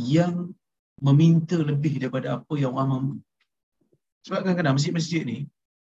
[0.00, 0.56] yang
[1.04, 3.16] meminta lebih daripada apa yang orang mampu.
[4.24, 5.44] Sebab kadang-kadang masjid-masjid ni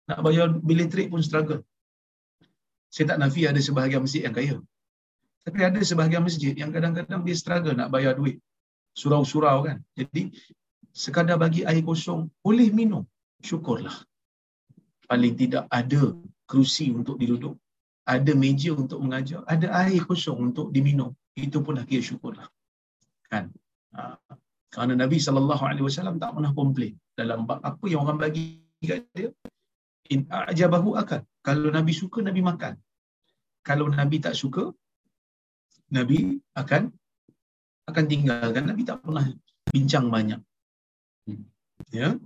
[0.09, 1.61] nak bayar bil elektrik pun struggle.
[2.89, 4.55] Saya tak nafi ada sebahagian masjid yang kaya.
[5.45, 8.41] Tapi ada sebahagian masjid yang kadang-kadang dia struggle nak bayar duit.
[8.97, 9.77] Surau-surau kan.
[9.93, 10.33] Jadi
[10.89, 13.05] sekadar bagi air kosong boleh minum.
[13.45, 13.93] Syukurlah.
[15.05, 16.17] Paling tidak ada
[16.49, 17.55] kerusi untuk diduduk.
[18.09, 19.45] Ada meja untuk mengajar.
[19.45, 21.13] Ada air kosong untuk diminum.
[21.37, 22.49] Itu pun kira syukurlah.
[23.29, 23.53] Kan?
[23.93, 24.17] Ha.
[24.73, 29.29] Kerana Nabi SAW tak pernah komplain dalam apa yang orang bagi kat dia.
[30.09, 31.21] In a'jabahu akan.
[31.45, 32.73] Kalau Nabi suka, Nabi makan.
[33.61, 34.73] Kalau Nabi tak suka,
[35.93, 36.89] Nabi akan
[37.89, 38.65] akan tinggalkan.
[38.69, 39.25] Nabi tak pernah
[39.69, 40.41] bincang banyak.
[41.93, 42.17] Ya,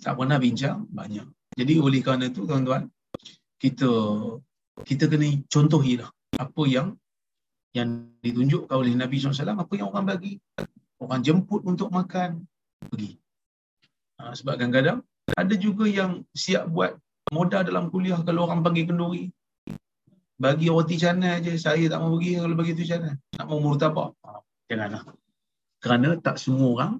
[0.00, 1.28] tak pernah bincang banyak.
[1.56, 2.88] Jadi oleh kerana itu tuan-tuan,
[3.56, 3.88] kita
[4.84, 6.92] kita kena contohilah apa yang
[7.72, 10.40] yang ditunjukkan oleh Nabi SAW, apa yang orang bagi.
[10.96, 12.48] Orang jemput untuk makan,
[12.88, 13.20] pergi.
[14.16, 15.04] Ha, sebab kadang-kadang
[15.36, 16.96] ada juga yang siap buat
[17.32, 19.30] modal dalam kuliah kalau orang panggil kenduri,
[20.36, 23.14] bagi roti canai aja saya tak mau pergi kalau bagi tu canai.
[23.40, 24.12] Nak mau murtabak.
[24.22, 25.02] Ah, janganlah
[25.80, 26.92] kerana tak semua orang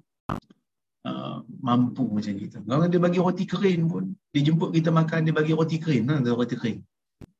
[1.03, 5.35] uh, mampu macam kita kalau dia bagi roti kering pun dia jemput kita makan dia
[5.35, 6.79] bagi roti kering nah, roti kering.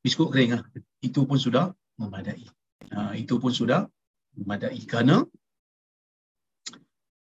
[0.02, 0.64] Biskut kering lah.
[1.04, 2.44] itu pun sudah memadai.
[2.92, 3.86] Uh, itu pun sudah
[4.34, 4.82] memadai.
[4.84, 5.24] Kerana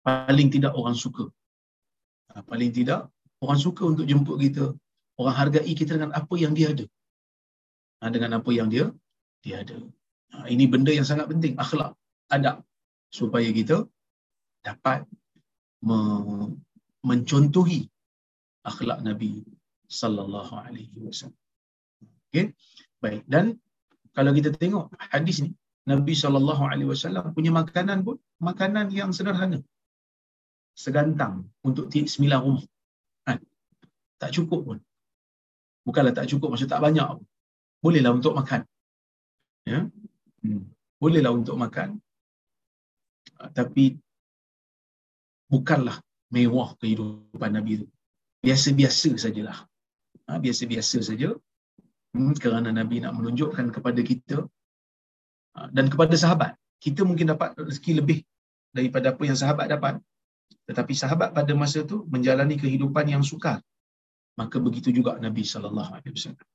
[0.05, 1.29] paling tidak orang suka.
[2.33, 3.11] Uh, paling tidak
[3.43, 4.73] orang suka untuk jemput kita
[5.21, 6.87] orang hargai kita dengan apa yang dia ada
[8.05, 8.93] Ha, dengan apa yang dia
[9.41, 9.81] dia ada.
[10.37, 11.97] Ha, ini benda yang sangat penting, akhlak,
[12.29, 12.61] adab
[13.09, 13.89] supaya kita
[14.61, 15.09] dapat
[15.89, 16.53] me-
[17.01, 17.89] mencontohi
[18.71, 19.41] akhlak Nabi
[20.01, 21.41] sallallahu alaihi wasallam.
[22.29, 22.53] Okey.
[23.01, 23.23] Baik.
[23.25, 23.57] Dan
[24.17, 25.57] kalau kita tengok hadis ni,
[25.89, 28.17] Nabi sallallahu alaihi wasallam punya makanan pun
[28.49, 29.61] makanan yang sederhana.
[30.77, 32.65] Segantang untuk sembilan rumah.
[33.25, 33.41] Kan?
[34.21, 34.79] Tak cukup pun.
[35.85, 37.07] Bukanlah tak cukup, maksud tak banyak
[37.85, 38.65] bolehlah untuk makan.
[39.69, 39.85] Ya.
[40.41, 40.65] Hmm.
[40.97, 42.01] Bolehlah untuk makan.
[43.37, 44.01] Ah, tapi
[45.53, 46.01] bukanlah
[46.33, 47.87] mewah kehidupan Nabi itu.
[48.41, 49.69] Biasa-biasa sajalah.
[50.25, 51.37] Ha, biasa-biasa saja.
[52.17, 54.49] Hmm, kerana Nabi nak menunjukkan kepada kita
[55.53, 56.57] ha, dan kepada sahabat.
[56.81, 58.19] Kita mungkin dapat rezeki lebih
[58.73, 60.01] daripada apa yang sahabat dapat.
[60.65, 63.61] Tetapi sahabat pada masa itu menjalani kehidupan yang sukar.
[64.35, 66.47] Maka begitu juga Nabi sallallahu alaihi wasallam.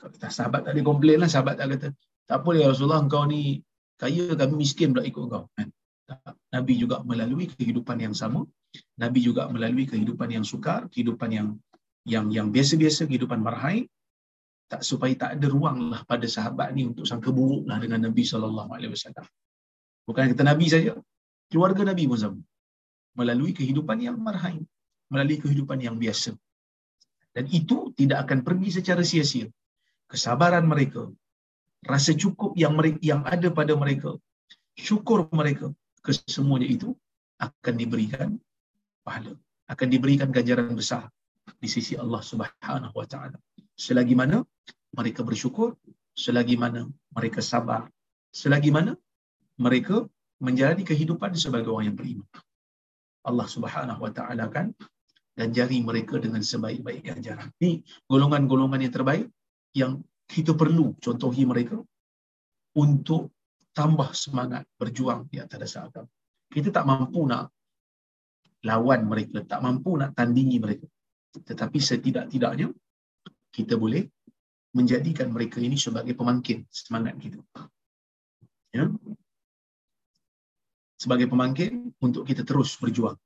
[0.00, 1.88] Kalau kita sahabat tak ada komplain lah, sahabat tak kata,
[2.24, 3.60] tak apa ya Rasulullah, engkau ni
[4.00, 5.44] kaya, kami miskin pula ikut kau.
[5.52, 5.68] Kan?
[6.56, 8.48] Nabi juga melalui kehidupan yang sama.
[8.96, 11.48] Nabi juga melalui kehidupan yang sukar, kehidupan yang
[12.08, 13.84] yang yang biasa-biasa, kehidupan marhai.
[14.70, 18.22] Tak supaya tak ada ruang lah pada sahabat ni untuk sangka buruk lah dengan Nabi
[18.22, 19.26] sallallahu alaihi wasallam.
[20.06, 20.94] Bukan kata Nabi saja,
[21.50, 22.40] keluarga Nabi pun sama.
[23.18, 24.62] Melalui kehidupan yang marhai,
[25.12, 26.32] melalui kehidupan yang biasa.
[27.34, 29.46] Dan itu tidak akan pergi secara sia-sia.
[30.10, 31.06] Kesabaran mereka,
[31.86, 34.18] rasa cukup yang mereka, yang ada pada mereka,
[34.74, 35.70] syukur mereka,
[36.02, 36.88] kesemuanya itu
[37.38, 38.28] akan diberikan
[39.06, 39.34] pahala,
[39.70, 41.06] akan diberikan ganjaran besar
[41.62, 43.38] di sisi Allah Subhanahu wa taala.
[43.78, 44.42] Selagi mana
[44.98, 45.78] mereka bersyukur,
[46.18, 47.86] selagi mana mereka sabar,
[48.34, 48.92] selagi mana
[49.56, 50.04] mereka
[50.42, 52.28] menjalani kehidupan sebagai orang yang beriman.
[53.24, 54.72] Allah Subhanahu wa taala kan
[55.34, 57.48] ganjari mereka dengan sebaik-baik ganjaran.
[57.62, 59.26] Ini golongan-golongan yang terbaik
[59.74, 59.92] yang
[60.26, 61.78] kita perlu contohi mereka
[62.78, 63.34] untuk
[63.74, 66.10] tambah semangat berjuang di atas agama.
[66.50, 67.50] Kita tak mampu nak
[68.66, 70.86] lawan mereka, tak mampu nak tandingi mereka.
[71.30, 72.74] Tetapi setidak-tidaknya
[73.54, 74.06] kita boleh
[74.74, 77.38] menjadikan mereka ini sebagai pemangkin semangat kita.
[78.70, 78.86] Ya?
[80.98, 83.18] Sebagai pemangkin untuk kita terus berjuang.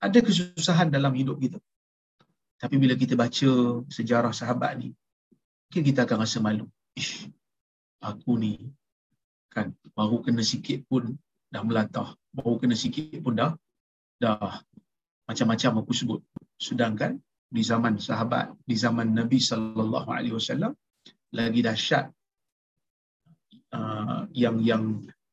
[0.00, 1.60] Ada kesusahan dalam hidup kita.
[2.60, 3.50] Tapi bila kita baca
[3.88, 4.88] sejarah sahabat ni,
[5.68, 6.68] mungkin kita akan rasa malu.
[6.96, 7.28] Ish,
[8.00, 8.52] aku ni
[9.52, 11.16] kan baru kena sikit pun
[11.52, 12.16] dah melatah.
[12.32, 13.52] Baru kena sikit pun dah
[14.20, 14.60] dah
[15.28, 16.20] macam-macam aku sebut.
[16.56, 20.72] Sedangkan di zaman sahabat, di zaman Nabi sallallahu alaihi wasallam
[21.32, 22.08] lagi dahsyat
[23.76, 24.84] uh, yang yang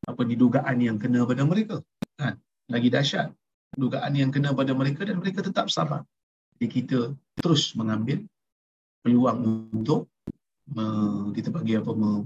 [0.08, 1.80] apa didugaan yang kena pada mereka.
[2.20, 2.40] Kan?
[2.68, 3.32] Lagi dahsyat
[3.76, 6.06] dugaan yang kena pada mereka dan mereka tetap sabar.
[6.58, 7.00] Jadi kita
[7.38, 8.24] terus mengambil
[9.04, 10.10] peluang untuk
[10.72, 10.86] me,
[11.36, 12.26] kita bagi apa me,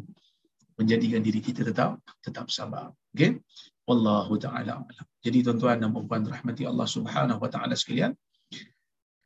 [0.79, 2.93] menjadikan diri kita tetap tetap sabar.
[3.13, 3.41] Okey.
[3.89, 5.07] Wallahu taala alam.
[5.25, 8.15] Jadi tuan-tuan dan puan-puan rahmati Allah Subhanahu wa taala sekalian,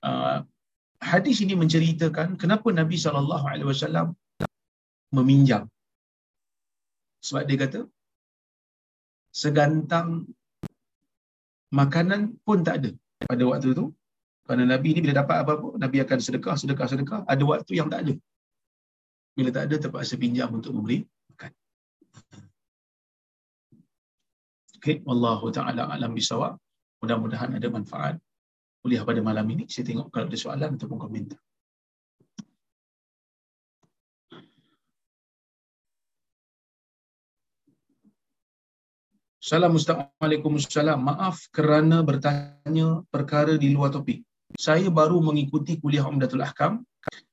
[0.04, 0.42] uh,
[1.00, 4.16] hadis ini menceritakan kenapa Nabi sallallahu alaihi wasallam
[5.14, 5.70] meminjam.
[7.22, 7.80] Sebab dia kata
[9.36, 10.30] segantang
[11.82, 12.90] makanan pun tak ada
[13.30, 13.86] pada waktu itu.
[14.46, 17.22] Kerana Nabi ni bila dapat apa-apa, Nabi akan sedekah, sedekah, sedekah.
[17.34, 18.14] Ada waktu yang tak ada.
[19.36, 21.52] Bila tak ada, terpaksa pinjam untuk memberi makan.
[24.78, 26.54] Okay, Wallahu ta'ala alam bisawab.
[27.02, 28.16] Mudah-mudahan ada manfaat
[28.86, 29.66] kuliah pada malam ini.
[29.66, 31.42] Saya tengok kalau ada soalan ataupun komentar.
[39.46, 41.00] Assalamualaikum Waalaikumsalam.
[41.06, 44.26] Maaf kerana bertanya perkara di luar topik.
[44.58, 46.82] Saya baru mengikuti kuliah Umdatul Ahkam.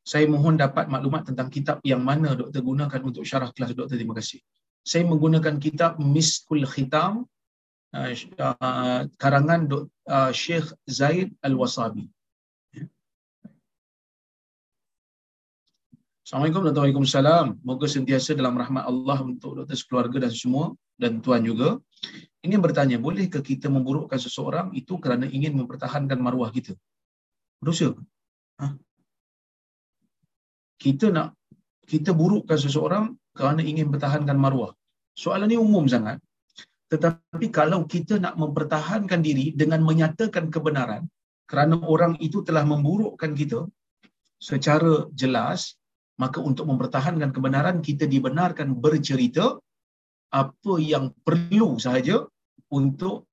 [0.05, 3.97] Saya mohon dapat maklumat tentang kitab yang mana doktor gunakan untuk syarah kelas doktor.
[3.97, 4.45] Terima kasih.
[4.85, 7.25] Saya menggunakan kitab Miskul Khitam
[7.97, 9.73] uh, uh, karangan
[10.05, 12.13] uh, Syekh Zaid Al-Wasabi.
[16.29, 17.65] Assalamualaikum warahmatullahi wabarakatuh.
[17.65, 21.69] Moga sentiasa dalam rahmat Allah untuk doktor sekeluarga dan semua dan tuan juga.
[22.47, 26.75] Ini bertanya, bolehkah kita memburukkan seseorang itu kerana ingin mempertahankan maruah kita?
[27.67, 27.89] Dosa.
[28.59, 28.67] Ha?
[30.83, 31.29] Kita nak
[31.87, 33.05] kita burukkan seseorang
[33.39, 34.73] kerana ingin mempertahankan maruah.
[35.23, 36.19] Soalan ini umum sangat.
[36.93, 41.09] Tetapi kalau kita nak mempertahankan diri dengan menyatakan kebenaran
[41.51, 43.61] kerana orang itu telah memburukkan kita
[44.49, 45.79] secara jelas,
[46.23, 49.57] maka untuk mempertahankan kebenaran kita dibenarkan bercerita
[50.33, 52.25] apa yang perlu sahaja
[52.73, 53.29] untuk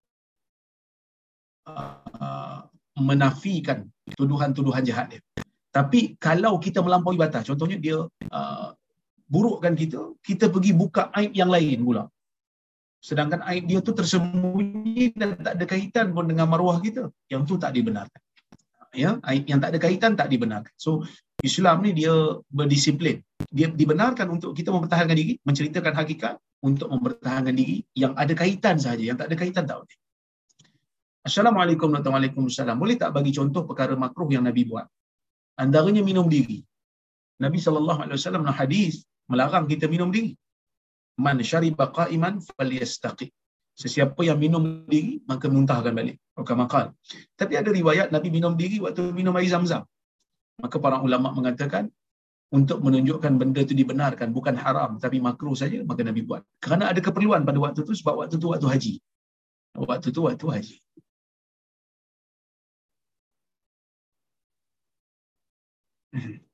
[1.72, 2.60] uh,
[3.00, 3.88] menafikan
[4.20, 5.22] tuduhan-tuduhan jahat dia.
[5.72, 8.68] Tapi kalau kita melampaui batas, contohnya dia uh,
[9.30, 12.04] burukkan kita, kita pergi buka aib yang lain pula.
[13.00, 17.08] Sedangkan aib dia tu tersembunyi dan tak ada kaitan pun dengan maruah kita.
[17.32, 18.22] Yang tu tak dibenarkan.
[18.92, 20.74] Ya, aib yang tak ada kaitan tak dibenarkan.
[20.76, 21.06] So,
[21.40, 22.14] Islam ni dia
[22.52, 23.24] berdisiplin.
[23.50, 29.00] Dia dibenarkan untuk kita mempertahankan diri, menceritakan hakikat untuk mempertahankan diri yang ada kaitan saja,
[29.00, 29.98] yang tak ada kaitan tak boleh.
[31.24, 32.80] Assalamualaikum warahmatullahi wabarakatuh.
[32.80, 34.88] Boleh tak bagi contoh perkara makruh yang Nabi buat?
[35.60, 36.64] Antaranya minum diri.
[37.40, 40.36] Nabi sallallahu alaihi wasallam dalam hadis melarang kita minum diri.
[41.20, 43.32] Man syariba qa'iman falyastaqi.
[43.76, 46.20] Sesiapa yang minum diri maka muntahkan balik.
[46.36, 46.86] Maka makal.
[47.40, 49.84] Tapi ada riwayat Nabi minum diri waktu minum air Zam-Zam
[50.60, 51.88] maka para ulama mengatakan
[52.50, 57.00] untuk menunjukkan benda itu dibenarkan bukan haram tapi makruh saja maka Nabi buat kerana ada
[57.00, 58.94] keperluan pada waktu itu sebab waktu itu waktu haji
[59.78, 60.76] waktu itu waktu haji
[66.14, 66.50] mhm.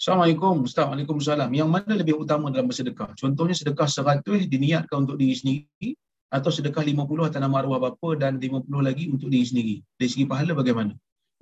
[0.00, 0.88] Assalamualaikum, Ustaz.
[0.88, 1.52] Waalaikumsalam.
[1.52, 3.12] Yang mana lebih utama dalam bersedekah?
[3.20, 5.92] Contohnya sedekah 100 diniatkan untuk diri sendiri
[6.30, 9.76] atau sedekah 50 atas nama arwah bapa dan 50 lagi untuk diri sendiri.
[9.98, 10.94] Dari segi pahala bagaimana?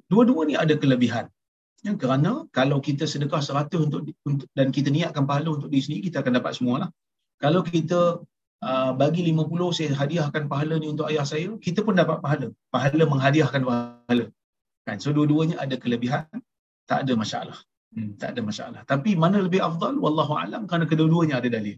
[0.08, 1.28] Dua-dua ni ada kelebihan.
[1.86, 6.02] Ya, kerana kalau kita sedekah 100 untuk, untuk dan kita niatkan pahala untuk diri sendiri,
[6.10, 6.88] kita akan dapat semualah.
[7.38, 8.18] Kalau kita
[8.68, 12.48] uh, bagi 50 saya hadiahkan pahala ni untuk ayah saya, kita pun dapat pahala.
[12.74, 14.24] Pahala menghadiahkan pahala.
[14.88, 14.96] Kan?
[15.04, 16.26] So dua-duanya ada kelebihan,
[16.90, 17.58] tak ada masalah.
[17.94, 18.80] Hmm, tak ada masalah.
[18.92, 19.94] Tapi mana lebih afdal?
[20.04, 21.76] Wallahu alam kerana kedua-duanya ada dalil.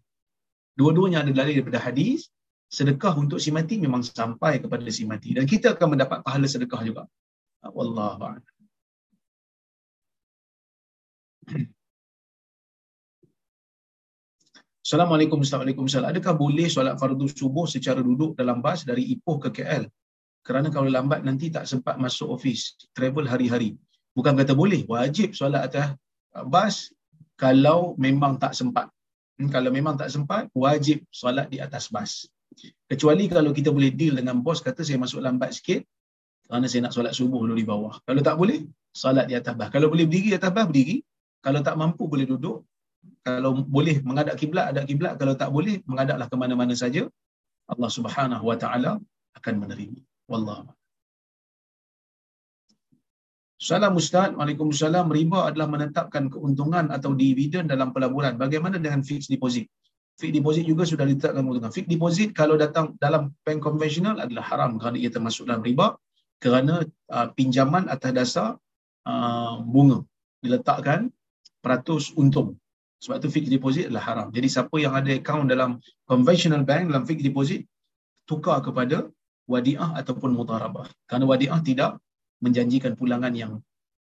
[0.80, 2.30] Dua-duanya ada dalil daripada hadis.
[2.70, 6.82] Sedekah untuk si mati memang sampai kepada si mati dan kita akan mendapat pahala sedekah
[6.86, 7.02] juga.
[7.66, 8.46] Wallahu a'lam.
[14.86, 19.90] Assalamualaikum warahmatullahi Adakah boleh solat fardu subuh secara duduk dalam bas dari Ipoh ke KL?
[20.46, 23.76] Kerana kalau lambat nanti tak sempat masuk office, travel hari-hari.
[24.14, 25.98] Bukan kata boleh, wajib solat atas
[26.46, 26.94] bas
[27.34, 28.88] kalau memang tak sempat.
[29.36, 32.30] Hmm, kalau memang tak sempat, wajib solat di atas bas.
[32.90, 35.80] Kecuali kalau kita boleh deal dengan bos kata saya masuk lambat sikit
[36.50, 37.94] kerana saya nak solat subuh dulu di bawah.
[38.02, 39.68] Kalau tak boleh, solat di atas bas.
[39.74, 40.96] Kalau boleh berdiri di atas bas, berdiri.
[41.46, 42.66] Kalau tak mampu, boleh duduk.
[43.22, 45.14] Kalau boleh menghadap kiblat, ada kiblat.
[45.20, 47.06] Kalau tak boleh, menghadaplah ke mana-mana saja.
[47.70, 48.92] Allah Subhanahu Wa Taala
[49.38, 49.98] akan menerima.
[50.26, 50.74] Wallahu
[53.60, 55.06] Salam Ustaz, Waalaikumsalam.
[55.12, 58.34] Riba adalah menetapkan keuntungan atau dividen dalam pelaburan.
[58.42, 59.68] Bagaimana dengan fixed deposit?
[60.18, 61.72] Fixed deposit juga sudah ditetapkan keuntungan.
[61.72, 65.96] Fixed deposit kalau datang dalam bank konvensional adalah haram kerana ia termasuk dalam riba
[66.40, 66.82] kerana
[67.12, 68.48] uh, pinjaman atas dasar
[69.04, 70.04] uh, bunga
[70.40, 71.12] diletakkan
[71.60, 72.56] peratus untung.
[73.00, 74.26] Sebab tu fixed deposit adalah haram.
[74.28, 77.64] Jadi siapa yang ada account dalam conventional bank dalam fixed deposit
[78.28, 79.08] tukar kepada
[79.48, 80.84] wadiah ataupun mutarabah.
[81.08, 81.96] Kerana wadiah tidak
[82.44, 83.52] menjanjikan pulangan yang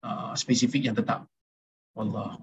[0.02, 1.26] uh, spesifik yang tetap.
[1.94, 2.38] Wallah.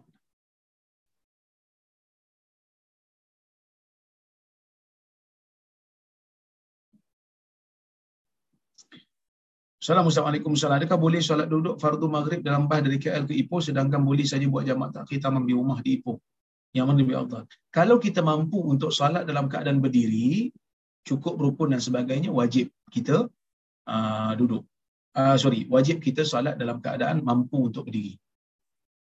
[9.88, 14.04] Assalamualaikum warahmatullahi Adakah boleh solat duduk fardu maghrib dalam bas dari KL ke Ipoh sedangkan
[14.04, 16.20] boleh saja buat jamak takhir tamam di rumah di Ipoh?
[16.76, 17.44] Yang mana lebih afdal?
[17.72, 20.52] Kalau kita mampu untuk solat dalam keadaan berdiri,
[21.08, 23.32] cukup rukun dan sebagainya, wajib kita
[23.88, 24.68] uh, duduk
[25.16, 28.20] uh, sorry, wajib kita solat dalam keadaan mampu untuk berdiri.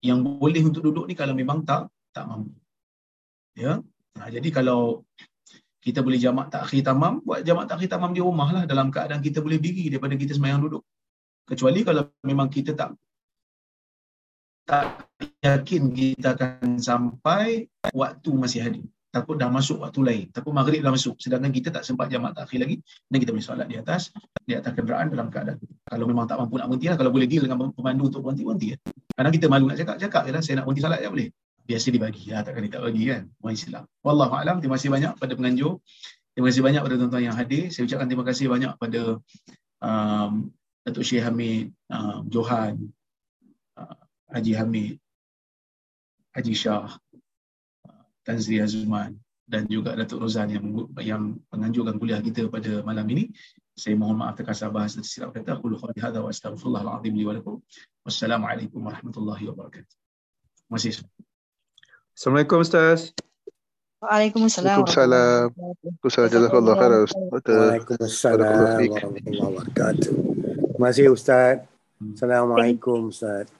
[0.06, 2.54] Yang boleh untuk duduk ni kalau memang tak tak mampu.
[3.58, 3.82] Ya.
[4.14, 5.02] Nah, jadi kalau
[5.80, 9.40] kita boleh jamak takhir tamam, buat jamak takhir tamam di rumah lah dalam keadaan kita
[9.40, 10.84] boleh berdiri daripada kita semayang duduk.
[11.48, 12.94] Kecuali kalau memang kita tak
[14.68, 15.08] tak
[15.42, 18.86] yakin kita akan sampai waktu masih hadir.
[19.10, 20.26] Takut dah masuk waktu lain.
[20.30, 21.18] Takut maghrib dah masuk.
[21.18, 22.78] Sedangkan kita tak sempat jamak takhir lagi.
[23.10, 24.14] Dan kita boleh solat di atas
[24.46, 25.58] di atas kenderaan dalam keadaan
[25.90, 26.94] kalau memang tak mampu nak berhenti lah.
[26.94, 28.80] Kalau boleh deal dengan pemandu untuk berhenti berhenti kan
[29.18, 30.42] kadang kita malu nak cakap cakap je lah.
[30.46, 31.28] Saya nak berhenti solat je boleh
[31.66, 35.12] biasa dibagi lah takkan dia tak bagi kan Wah Islam Wallahu alam terima kasih banyak
[35.16, 35.78] pada penganjur
[36.34, 39.02] terima kasih banyak pada tuan-tuan yang hadir saya ucapkan terima kasih banyak pada
[39.82, 40.32] um,
[40.82, 42.90] Datuk Syekh Hamid um, Johan
[43.76, 44.00] uh,
[44.32, 44.94] Haji Hamid
[46.34, 46.96] Haji Shah
[48.24, 49.16] Tan Sri Azman
[49.50, 50.64] dan juga Datuk Rozan yang
[51.02, 53.34] yang menganjurkan kuliah kita pada malam ini.
[53.74, 55.58] Saya mohon maaf terkasar bahasa tersilap kata.
[55.58, 57.58] Aku lupa di hadha wa astaghfirullahaladzim li walakum.
[58.06, 59.96] Wassalamualaikum warahmatullahi wabarakatuh.
[60.70, 61.29] Terima kasih.
[62.16, 63.14] Assalamualaikum Ustaz.
[64.00, 64.80] Waalaikumsalam.
[64.80, 65.46] Waalaikumsalam.
[65.56, 66.28] Waalaikumsalam.
[66.32, 67.06] Jazakallah Ustaz.
[67.46, 70.14] Waalaikumsalam warahmatullahi wabarakatuh.
[70.74, 71.56] Terima kasih Ustaz.
[72.00, 73.46] Assalamualaikum Ustaz.